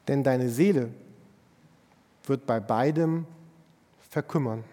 Denn 0.06 0.22
deine 0.22 0.50
Seele 0.50 0.90
wird 2.24 2.44
bei 2.44 2.60
beidem 2.60 3.26
verkümmern. 4.10 4.64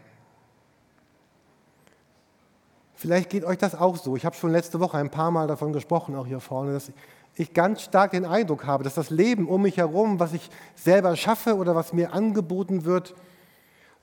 Vielleicht 2.96 3.30
geht 3.30 3.46
euch 3.46 3.58
das 3.58 3.76
auch 3.76 3.96
so. 3.96 4.18
Ich 4.18 4.26
habe 4.26 4.36
schon 4.36 4.52
letzte 4.52 4.82
Woche 4.82 4.98
ein 4.98 5.10
paar 5.10 5.32
Mal 5.32 5.48
davon 5.48 5.72
gesprochen, 5.72 6.16
auch 6.16 6.28
hier 6.28 6.42
vorne, 6.42 6.74
dass 6.74 6.92
ich 7.36 7.54
ganz 7.54 7.82
stark 7.82 8.12
den 8.12 8.26
Eindruck 8.26 8.66
habe, 8.66 8.84
dass 8.84 8.96
das 8.96 9.10
Leben 9.10 9.48
um 9.48 9.62
mich 9.64 9.78
herum, 9.78 10.20
was 10.20 10.34
ich 10.34 10.50
selber 10.76 11.16
schaffe 11.16 11.56
oder 11.56 11.76
was 11.76 11.94
mir 11.94 12.14
angeboten 12.14 12.86
wird, 12.86 13.14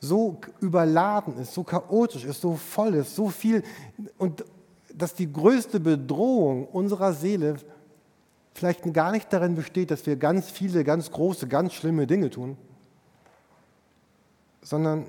so 0.00 0.40
überladen 0.60 1.38
ist, 1.38 1.54
so 1.54 1.62
chaotisch 1.62 2.24
ist, 2.24 2.40
so 2.40 2.56
voll 2.56 2.94
ist, 2.94 3.14
so 3.14 3.28
viel 3.28 3.62
und 4.18 4.44
dass 4.94 5.14
die 5.14 5.32
größte 5.32 5.80
Bedrohung 5.80 6.66
unserer 6.66 7.14
Seele 7.14 7.56
vielleicht 8.52 8.92
gar 8.92 9.12
nicht 9.12 9.32
darin 9.32 9.54
besteht, 9.54 9.90
dass 9.90 10.04
wir 10.04 10.16
ganz 10.16 10.50
viele, 10.50 10.84
ganz 10.84 11.10
große, 11.10 11.48
ganz 11.48 11.72
schlimme 11.72 12.06
Dinge 12.06 12.28
tun, 12.28 12.58
sondern 14.60 15.06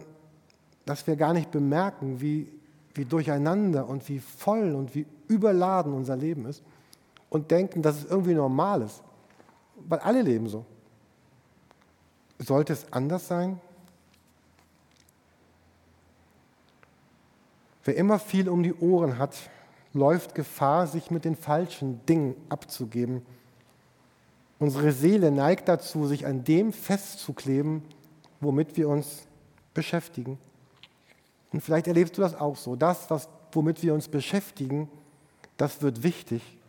dass 0.86 1.06
wir 1.08 1.18
gar 1.18 1.34
nicht 1.34 1.52
bemerken, 1.52 2.22
wie, 2.22 2.48
wie 2.94 3.04
durcheinander 3.04 3.90
und 3.90 4.08
wie 4.08 4.20
voll 4.20 4.76
und 4.76 4.96
wie 4.96 5.06
überladen 5.28 5.94
unser 5.94 6.16
Leben 6.16 6.46
ist 6.46 6.64
und 7.34 7.50
denken, 7.50 7.82
dass 7.82 7.98
es 7.98 8.06
irgendwie 8.06 8.36
normal 8.36 8.84
ist. 8.84 9.02
Weil 9.90 10.00
alle 10.00 10.22
leben 10.22 10.48
so. 10.48 10.66
Sollte 12.38 12.74
es 12.74 12.94
anders 12.94 13.28
sein? 13.28 13.60
Wer 17.84 17.96
immer 17.96 18.20
viel 18.20 18.48
um 18.50 18.62
die 18.62 18.76
Ohren 18.76 19.18
hat, 19.18 19.36
läuft 19.94 20.36
Gefahr, 20.36 20.86
sich 20.86 21.10
mit 21.10 21.26
den 21.26 21.36
falschen 21.36 22.06
Dingen 22.06 22.36
abzugeben. 22.50 23.26
Unsere 24.60 24.92
Seele 24.92 25.32
neigt 25.32 25.68
dazu, 25.68 26.06
sich 26.06 26.28
an 26.28 26.44
dem 26.44 26.72
festzukleben, 26.72 27.82
womit 28.42 28.78
wir 28.78 28.88
uns 28.88 29.26
beschäftigen. 29.74 30.38
Und 31.52 31.62
vielleicht 31.62 31.88
erlebst 31.88 32.16
du 32.16 32.22
das 32.22 32.40
auch 32.40 32.58
so. 32.58 32.76
Das, 32.76 33.10
was, 33.10 33.28
womit 33.52 33.82
wir 33.82 33.96
uns 33.96 34.08
beschäftigen, 34.08 34.88
das 35.58 35.82
wird 35.82 36.04
wichtig 36.04 36.60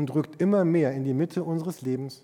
und 0.00 0.14
rückt 0.14 0.40
immer 0.40 0.64
mehr 0.64 0.92
in 0.92 1.04
die 1.04 1.12
Mitte 1.12 1.44
unseres 1.44 1.82
Lebens. 1.82 2.22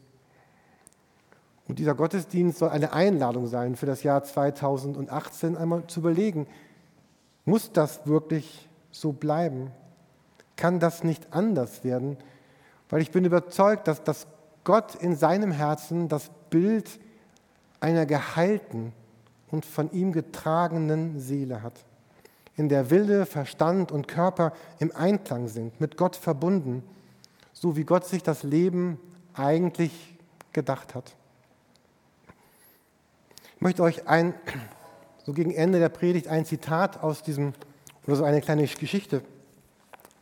Und 1.68 1.78
dieser 1.78 1.94
Gottesdienst 1.94 2.58
soll 2.58 2.70
eine 2.70 2.94
Einladung 2.94 3.48
sein 3.48 3.76
für 3.76 3.84
das 3.84 4.02
Jahr 4.02 4.24
2018, 4.24 5.58
einmal 5.58 5.86
zu 5.86 6.00
überlegen, 6.00 6.46
muss 7.44 7.72
das 7.72 8.06
wirklich 8.06 8.66
so 8.90 9.12
bleiben? 9.12 9.72
Kann 10.56 10.80
das 10.80 11.04
nicht 11.04 11.34
anders 11.34 11.84
werden? 11.84 12.16
Weil 12.88 13.02
ich 13.02 13.10
bin 13.10 13.26
überzeugt, 13.26 13.88
dass, 13.88 14.02
dass 14.02 14.26
Gott 14.64 14.94
in 14.94 15.14
seinem 15.14 15.52
Herzen 15.52 16.08
das 16.08 16.30
Bild 16.48 16.98
einer 17.78 18.06
geheilten 18.06 18.94
und 19.50 19.66
von 19.66 19.92
ihm 19.92 20.12
getragenen 20.12 21.20
Seele 21.20 21.62
hat, 21.62 21.84
in 22.56 22.70
der 22.70 22.88
Wille, 22.88 23.26
Verstand 23.26 23.92
und 23.92 24.08
Körper 24.08 24.54
im 24.78 24.96
Einklang 24.96 25.48
sind, 25.48 25.78
mit 25.78 25.98
Gott 25.98 26.16
verbunden 26.16 26.82
so 27.58 27.74
wie 27.74 27.84
Gott 27.84 28.04
sich 28.04 28.22
das 28.22 28.42
Leben 28.42 28.98
eigentlich 29.32 30.18
gedacht 30.52 30.94
hat. 30.94 31.16
Ich 33.54 33.62
möchte 33.62 33.82
euch 33.82 34.06
ein, 34.06 34.34
so 35.24 35.32
gegen 35.32 35.54
Ende 35.54 35.78
der 35.78 35.88
Predigt 35.88 36.28
ein 36.28 36.44
Zitat 36.44 37.02
aus 37.02 37.22
diesem, 37.22 37.54
oder 38.06 38.16
so 38.16 38.24
eine 38.24 38.42
kleine 38.42 38.66
Geschichte 38.66 39.22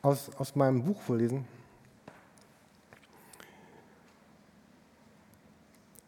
aus, 0.00 0.30
aus 0.38 0.54
meinem 0.54 0.84
Buch 0.84 1.00
vorlesen. 1.00 1.44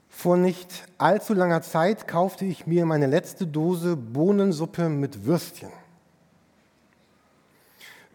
Vor 0.08 0.36
nicht 0.36 0.84
allzu 0.96 1.34
langer 1.34 1.62
Zeit 1.62 2.06
kaufte 2.06 2.44
ich 2.44 2.68
mir 2.68 2.86
meine 2.86 3.08
letzte 3.08 3.48
Dose 3.48 3.96
Bohnensuppe 3.96 4.88
mit 4.88 5.24
Würstchen. 5.24 5.72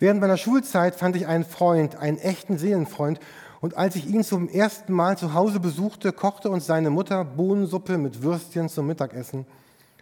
Während 0.01 0.19
meiner 0.19 0.37
Schulzeit 0.37 0.95
fand 0.95 1.15
ich 1.15 1.27
einen 1.27 1.45
Freund, 1.45 1.97
einen 1.97 2.17
echten 2.17 2.57
Seelenfreund. 2.57 3.19
Und 3.59 3.77
als 3.77 3.95
ich 3.95 4.07
ihn 4.07 4.23
zum 4.23 4.49
ersten 4.49 4.93
Mal 4.93 5.15
zu 5.15 5.35
Hause 5.35 5.59
besuchte, 5.59 6.11
kochte 6.11 6.49
uns 6.49 6.65
seine 6.65 6.89
Mutter 6.89 7.23
Bohnensuppe 7.23 7.99
mit 7.99 8.23
Würstchen 8.23 8.67
zum 8.67 8.87
Mittagessen. 8.87 9.45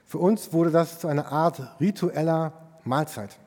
Für 0.05 0.19
uns 0.19 0.53
wurde 0.53 0.71
das 0.71 0.99
zu 0.99 1.09
einer 1.09 1.29
Art 1.33 1.81
ritueller 1.81 2.53
Mahlzeit. 2.85 3.38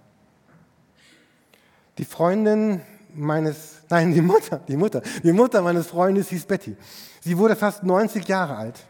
Die 1.97 2.05
Freundin 2.05 2.83
meines, 3.15 3.79
nein, 3.89 4.13
die 4.13 4.21
Mutter, 4.21 4.61
die 4.69 4.77
Mutter, 4.77 5.01
die 5.23 5.33
Mutter 5.33 5.63
meines 5.63 5.87
Freundes 5.87 6.29
hieß 6.29 6.45
Betty. 6.45 6.77
Sie 7.23 7.39
wurde 7.39 7.57
fast 7.57 7.83
90 7.83 8.29
Jahre 8.29 8.57
alt. 8.57 8.85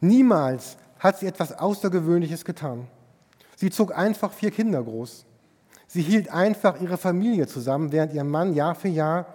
Niemals 0.00 0.76
hat 0.98 1.18
sie 1.18 1.28
etwas 1.28 1.58
Außergewöhnliches 1.58 2.44
getan. 2.44 2.88
Sie 3.56 3.70
zog 3.70 3.96
einfach 3.96 4.34
vier 4.34 4.50
Kinder 4.50 4.82
groß. 4.82 5.24
Sie 5.92 6.02
hielt 6.02 6.32
einfach 6.32 6.80
ihre 6.80 6.96
Familie 6.96 7.48
zusammen, 7.48 7.90
während 7.90 8.12
ihr 8.12 8.22
Mann 8.22 8.54
Jahr 8.54 8.76
für 8.76 8.86
Jahr 8.86 9.26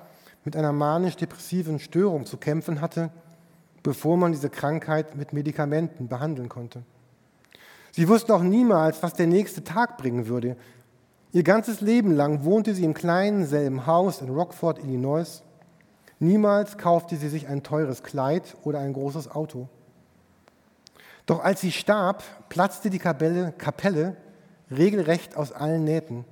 mit 0.46 0.56
einer 0.56 0.72
manisch-depressiven 0.72 1.80
Störung 1.80 2.26
zu 2.26 2.38
kämpfen 2.38 2.80
hatte, 2.80 3.10
bevor 3.84 4.15
man 4.15 4.32
diese 4.32 4.50
Krankheit 4.50 5.18
mit 5.18 5.34
Medikamenten 5.34 6.08
behandeln 6.08 6.48
konnte. 6.48 6.84
Sie 7.91 8.08
wusste 8.08 8.34
auch 8.34 8.41
niemals, 8.41 9.04
was 9.04 9.12
der 9.12 9.28
nächste 9.28 9.65
Tag 9.65 9.98
bringen 9.98 10.28
würde. 10.28 10.56
Ihr 11.34 11.44
ganzes 11.44 11.82
Leben 11.82 12.12
lang 12.12 12.46
wohnte 12.46 12.74
sie 12.74 12.86
im 12.86 12.94
kleinen 12.94 13.46
selben 13.46 13.86
Haus 13.86 14.22
in 14.22 14.30
Rockford, 14.30 14.80
Illinois. 14.80 15.44
Niemals 16.20 16.78
kaufte 16.78 17.18
sie 17.18 17.28
sich 17.28 17.50
ein 17.50 17.63
teures 17.63 18.02
Kleid 18.02 18.56
oder 18.63 18.80
ein 18.80 18.94
großes 18.94 19.30
Auto. 19.30 19.68
Doch 21.26 21.44
als 21.44 21.60
sie 21.60 21.74
starb, 21.74 22.24
platzte 22.48 22.89
die 22.89 23.00
Kapelle, 23.00 23.54
Kapelle 23.58 24.15
regelrecht 24.72 25.36
aus 25.36 25.52
allen 25.52 25.84
Nähten. 25.84 26.24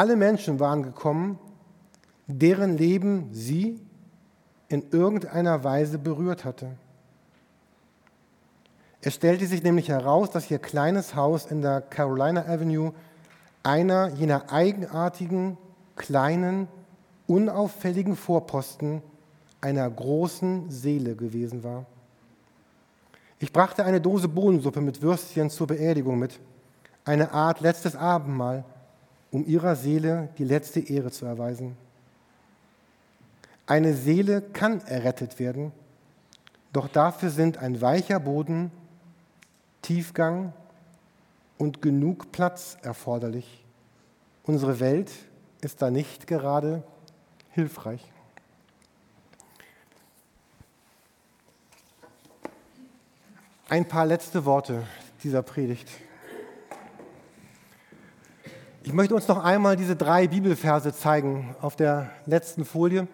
Alle 0.00 0.16
Menschen 0.16 0.58
waren 0.60 0.82
gekommen, 0.82 1.38
deren 2.26 2.78
Leben 2.78 3.28
sie 3.32 3.78
in 4.68 4.82
irgendeiner 4.92 5.62
Weise 5.62 5.98
berührt 5.98 6.46
hatte. 6.46 6.68
Es 9.02 9.16
stellte 9.16 9.46
sich 9.46 9.62
nämlich 9.62 9.90
heraus, 9.90 10.30
dass 10.30 10.50
ihr 10.50 10.58
kleines 10.58 11.14
Haus 11.14 11.44
in 11.44 11.60
der 11.60 11.82
Carolina 11.82 12.46
Avenue 12.46 12.94
einer 13.62 14.08
jener 14.14 14.50
eigenartigen, 14.50 15.58
kleinen, 15.96 16.66
unauffälligen 17.26 18.16
Vorposten 18.16 19.02
einer 19.60 19.90
großen 19.90 20.70
Seele 20.70 21.14
gewesen 21.14 21.62
war. 21.62 21.84
Ich 23.38 23.52
brachte 23.52 23.84
eine 23.84 24.00
Dose 24.00 24.28
Bohnensuppe 24.28 24.80
mit 24.80 25.02
Würstchen 25.02 25.50
zur 25.50 25.66
Beerdigung 25.66 26.18
mit, 26.18 26.40
eine 27.04 27.34
Art 27.34 27.60
letztes 27.60 27.94
Abendmahl, 27.94 28.64
um 29.30 29.46
ihrer 29.46 29.76
Seele 29.76 30.28
die 30.38 30.44
letzte 30.44 30.80
Ehre 30.80 31.10
zu 31.10 31.24
erweisen. 31.24 31.76
Eine 33.66 33.94
Seele 33.94 34.42
kann 34.42 34.80
errettet 34.80 35.38
werden, 35.38 35.72
doch 36.72 36.88
dafür 36.88 37.30
sind 37.30 37.58
ein 37.58 37.80
weicher 37.80 38.18
Boden, 38.20 38.72
Tiefgang 39.82 40.52
und 41.58 41.82
genug 41.82 42.32
Platz 42.32 42.76
erforderlich. 42.82 43.64
Unsere 44.44 44.80
Welt 44.80 45.10
ist 45.60 45.82
da 45.82 45.90
nicht 45.90 46.26
gerade 46.26 46.82
hilfreich. 47.50 48.02
Ein 53.68 53.86
paar 53.86 54.06
letzte 54.06 54.44
Worte 54.44 54.82
dieser 55.22 55.42
Predigt. 55.42 55.88
Ich 58.90 58.94
möchte 58.96 59.14
uns 59.14 59.28
noch 59.28 59.44
einmal 59.44 59.76
diese 59.76 59.94
drei 59.94 60.26
Bibelverse 60.26 60.92
zeigen 60.92 61.54
auf 61.60 61.76
der 61.76 62.10
letzten 62.26 62.64
Folie, 62.64 63.06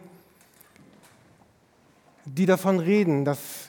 die 2.25 2.47
davon 2.47 2.81
reden, 2.81 3.27
dass, 3.27 3.69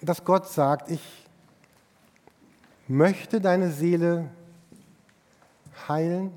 dass 0.00 0.24
Gott 0.24 0.48
sagt, 0.48 0.90
ich 0.90 1.02
möchte 2.86 3.42
deine 3.42 3.70
Seele 3.70 4.30
heilen, 5.86 6.32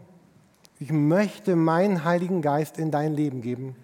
ich 0.78 0.92
möchte 0.92 1.56
meinen 1.56 2.04
Heiligen 2.04 2.42
Geist 2.42 2.78
in 2.78 2.92
dein 2.92 3.14
Leben 3.14 3.42
geben. 3.42 3.78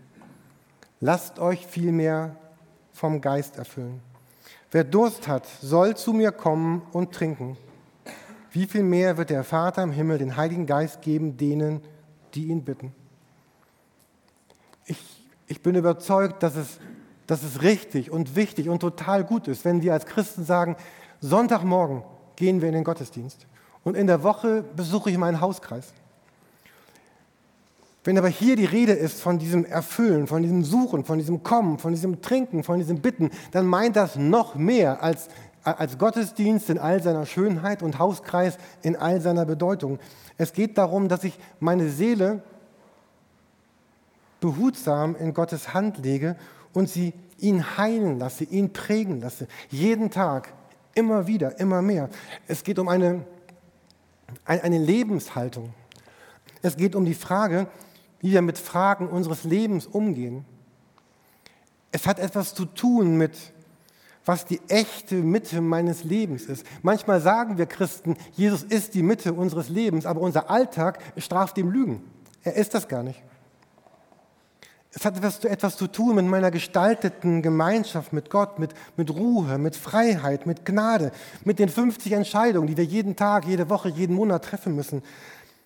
Lasst 1.00 1.40
euch 1.40 1.66
vielmehr 1.66 2.36
vom 2.92 3.22
Geist 3.22 3.56
erfüllen. 3.56 4.02
Wer 4.72 4.84
Durst 4.84 5.30
hat, 5.30 5.48
soll 5.62 5.96
zu 5.96 6.12
mir 6.12 6.34
kommen 6.34 6.82
und 6.92 7.14
trinken 7.14 7.56
wie 8.58 8.66
viel 8.66 8.82
mehr 8.82 9.18
wird 9.18 9.30
der 9.30 9.44
Vater 9.44 9.84
im 9.84 9.92
Himmel 9.92 10.18
den 10.18 10.36
Heiligen 10.36 10.66
Geist 10.66 11.04
geben 11.04 11.38
denen, 11.38 11.82
die 12.34 12.46
ihn 12.46 12.64
bitten? 12.64 12.92
Ich, 14.86 14.98
ich 15.46 15.62
bin 15.62 15.76
überzeugt, 15.76 16.42
dass 16.42 16.56
es, 16.56 16.80
dass 17.28 17.44
es 17.44 17.62
richtig 17.62 18.10
und 18.10 18.36
wichtig 18.36 18.68
und 18.68 18.80
total 18.80 19.24
gut 19.24 19.48
ist, 19.48 19.64
wenn 19.64 19.84
wir 19.84 19.94
als 19.94 20.08
Christen 20.08 20.44
sagen, 20.44 20.76
Sonntagmorgen 21.22 22.02
gehen 22.36 22.60
wir 22.62 22.68
in 22.68 22.74
den 22.74 22.84
Gottesdienst 22.84 23.46
und 23.84 23.96
in 23.96 24.08
der 24.08 24.24
Woche 24.24 24.64
besuche 24.76 25.12
ich 25.12 25.20
meinen 25.20 25.40
Hauskreis. 25.40 25.94
Wenn 28.04 28.18
aber 28.18 28.30
hier 28.30 28.56
die 28.56 28.66
Rede 28.66 28.94
ist 28.94 29.22
von 29.22 29.38
diesem 29.38 29.66
Erfüllen, 29.66 30.26
von 30.26 30.42
diesem 30.42 30.64
Suchen, 30.64 31.06
von 31.06 31.20
diesem 31.20 31.44
Kommen, 31.44 31.78
von 31.78 31.92
diesem 31.92 32.24
Trinken, 32.24 32.64
von 32.64 32.80
diesem 32.80 33.02
Bitten, 33.02 33.30
dann 33.52 33.68
meint 33.68 33.98
das 33.98 34.16
noch 34.16 34.56
mehr 34.56 35.04
als 35.04 35.28
als 35.76 35.98
Gottesdienst 35.98 36.70
in 36.70 36.80
all 36.80 37.02
seiner 37.04 37.26
Schönheit 37.26 37.84
und 37.84 38.00
Hauskreis 38.00 38.58
in 38.82 38.96
all 38.96 39.20
seiner 39.20 39.46
Bedeutung. 39.46 40.00
Es 40.38 40.54
geht 40.54 40.78
darum, 40.78 41.10
dass 41.10 41.24
ich 41.24 41.38
meine 41.60 41.90
Seele 41.90 42.42
behutsam 44.40 45.16
in 45.16 45.34
Gottes 45.34 45.74
Hand 45.74 45.98
lege 45.98 46.38
und 46.74 46.90
sie 46.90 47.14
ihn 47.40 47.78
heilen 47.78 48.20
lasse, 48.20 48.44
ihn 48.46 48.72
prägen 48.72 49.20
lasse. 49.20 49.48
Jeden 49.70 50.10
Tag, 50.10 50.54
immer 50.94 51.28
wieder, 51.28 51.60
immer 51.60 51.82
mehr. 51.82 52.10
Es 52.48 52.64
geht 52.64 52.80
um 52.80 52.88
eine, 52.88 53.26
eine 54.46 54.78
Lebenshaltung. 54.78 55.74
Es 56.62 56.78
geht 56.78 56.96
um 56.96 57.06
die 57.06 57.14
Frage, 57.14 57.68
wie 58.20 58.32
wir 58.32 58.42
mit 58.42 58.58
Fragen 58.58 59.10
unseres 59.10 59.44
Lebens 59.44 59.86
umgehen. 59.86 60.46
Es 61.92 62.08
hat 62.08 62.20
etwas 62.20 62.54
zu 62.54 62.66
tun 62.66 63.18
mit 63.18 63.38
was 64.28 64.46
die 64.46 64.60
echte 64.68 65.16
Mitte 65.16 65.62
meines 65.62 66.04
Lebens 66.04 66.44
ist. 66.44 66.66
Manchmal 66.82 67.22
sagen 67.22 67.58
wir 67.58 67.66
Christen, 67.66 68.18
Jesus 68.34 68.64
ist 68.64 68.94
die 68.94 69.04
Mitte 69.04 69.34
unseres 69.34 69.70
Lebens, 69.70 70.06
aber 70.06 70.22
unser 70.22 70.50
Alltag 70.50 71.00
straft 71.18 71.58
dem 71.58 71.72
Lügen. 71.72 72.04
Er 72.44 72.56
ist 72.56 72.74
das 72.74 72.88
gar 72.88 73.04
nicht. 73.04 73.24
Es 74.92 75.06
hat 75.06 75.16
etwas, 75.18 75.44
etwas 75.46 75.78
zu 75.78 75.88
tun 75.88 76.16
mit 76.16 76.26
meiner 76.26 76.50
gestalteten 76.50 77.42
Gemeinschaft 77.42 78.14
mit 78.14 78.30
Gott, 78.30 78.58
mit, 78.58 78.74
mit 78.96 79.12
Ruhe, 79.12 79.58
mit 79.58 79.76
Freiheit, 79.76 80.46
mit 80.46 80.66
Gnade, 80.66 81.12
mit 81.44 81.60
den 81.60 81.70
50 81.70 82.14
Entscheidungen, 82.14 82.68
die 82.68 82.78
wir 82.78 82.84
jeden 82.84 83.16
Tag, 83.16 83.46
jede 83.46 83.70
Woche, 83.70 83.90
jeden 83.90 84.16
Monat 84.16 84.46
treffen 84.46 84.76
müssen. 84.76 85.04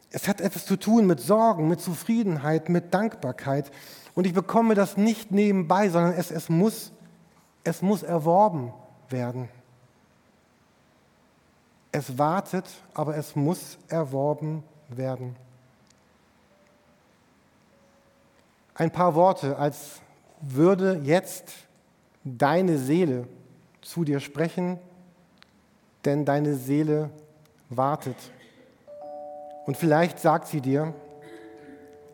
Es 0.10 0.28
hat 0.28 0.42
etwas 0.42 0.66
zu 0.66 0.76
tun 0.76 1.08
mit 1.08 1.22
Sorgen, 1.22 1.68
mit 1.68 1.80
Zufriedenheit, 1.80 2.68
mit 2.68 2.94
Dankbarkeit. 2.94 3.72
Und 4.14 4.28
ich 4.28 4.34
bekomme 4.34 4.76
das 4.76 4.98
nicht 4.98 5.32
nebenbei, 5.32 5.90
sondern 5.90 6.14
es, 6.14 6.30
es 6.32 6.50
muss 6.50 6.92
es 7.64 7.82
muss 7.82 8.04
erworben 8.04 8.74
werden. 9.10 9.50
Es 11.92 12.18
wartet, 12.18 12.66
aber 12.94 13.18
es 13.18 13.36
muss 13.36 13.78
erworben 13.88 14.64
werden. 14.88 15.36
Ein 18.76 18.92
paar 18.92 19.14
Worte, 19.14 19.58
als 19.58 20.02
würde 20.40 21.02
jetzt 21.04 21.54
deine 22.24 22.78
Seele 22.78 23.28
zu 23.82 24.04
dir 24.04 24.20
sprechen, 24.20 24.80
denn 26.06 26.26
deine 26.26 26.56
Seele 26.56 27.10
wartet. 27.70 28.18
Und 29.66 29.78
vielleicht 29.78 30.20
sagt 30.20 30.48
sie 30.48 30.62
dir, 30.62 30.94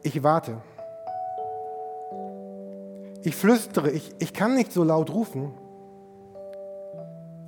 ich 0.04 0.24
warte. 0.24 0.62
Ich 3.28 3.36
flüstere, 3.36 3.92
ich, 3.92 4.16
ich 4.20 4.34
kann 4.34 4.56
nicht 4.56 4.72
so 4.72 4.86
laut 4.86 5.13
rufen. 5.13 5.52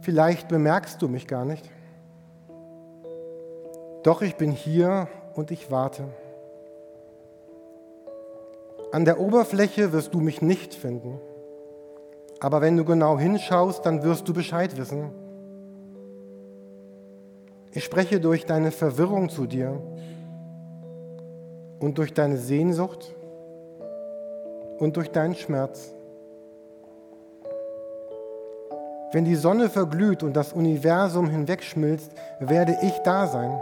Vielleicht 0.01 0.49
bemerkst 0.49 1.01
du 1.01 1.07
mich 1.07 1.25
gar 1.25 1.45
nicht. 1.45 1.71
Doch 4.03 4.21
ich 4.21 4.35
bin 4.35 4.51
hier 4.51 5.07
und 5.35 5.51
ich 5.51 5.71
warte. 5.71 6.03
An 8.91 9.05
der 9.05 9.21
Oberfläche 9.21 9.93
wirst 9.93 10.13
du 10.13 10.19
mich 10.19 10.41
nicht 10.41 10.73
finden. 10.73 11.17
Aber 12.41 12.59
wenn 12.59 12.75
du 12.75 12.83
genau 12.83 13.17
hinschaust, 13.17 13.85
dann 13.85 14.03
wirst 14.03 14.27
du 14.27 14.33
Bescheid 14.33 14.75
wissen. 14.75 15.11
Ich 17.71 17.85
spreche 17.85 18.19
durch 18.19 18.45
deine 18.45 18.71
Verwirrung 18.71 19.29
zu 19.29 19.45
dir 19.45 19.81
und 21.79 21.97
durch 21.97 22.13
deine 22.13 22.35
Sehnsucht 22.35 23.15
und 24.79 24.97
durch 24.97 25.11
deinen 25.11 25.35
Schmerz. 25.35 25.93
Wenn 29.11 29.25
die 29.25 29.35
Sonne 29.35 29.69
verglüht 29.69 30.23
und 30.23 30.33
das 30.33 30.53
Universum 30.53 31.29
hinwegschmilzt, 31.29 32.11
werde 32.39 32.77
ich 32.83 32.97
da 32.99 33.27
sein. 33.27 33.59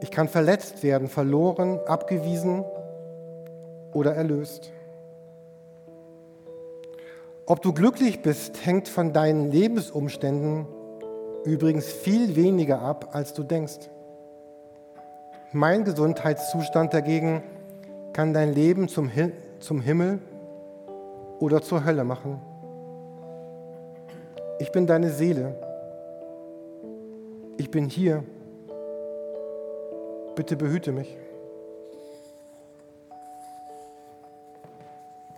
Ich 0.00 0.10
kann 0.10 0.28
verletzt 0.28 0.82
werden, 0.82 1.08
verloren, 1.08 1.80
abgewiesen 1.86 2.64
oder 3.92 4.14
erlöst. 4.14 4.70
Ob 7.46 7.62
du 7.62 7.72
glücklich 7.72 8.22
bist, 8.22 8.64
hängt 8.64 8.88
von 8.88 9.12
deinen 9.12 9.50
Lebensumständen 9.50 10.66
übrigens 11.44 11.86
viel 11.86 12.36
weniger 12.36 12.80
ab, 12.80 13.10
als 13.12 13.34
du 13.34 13.42
denkst. 13.42 13.90
Mein 15.52 15.84
Gesundheitszustand 15.84 16.92
dagegen 16.92 17.42
kann 18.16 18.32
dein 18.32 18.54
Leben 18.54 18.88
zum, 18.88 19.14
Hi 19.14 19.30
zum 19.60 19.82
Himmel 19.82 20.20
oder 21.38 21.60
zur 21.60 21.84
Hölle 21.84 22.02
machen. 22.02 22.40
Ich 24.58 24.72
bin 24.72 24.86
deine 24.86 25.10
Seele. 25.10 25.54
Ich 27.58 27.70
bin 27.70 27.90
hier. 27.90 28.24
Bitte 30.34 30.56
behüte 30.56 30.92
mich. 30.92 31.14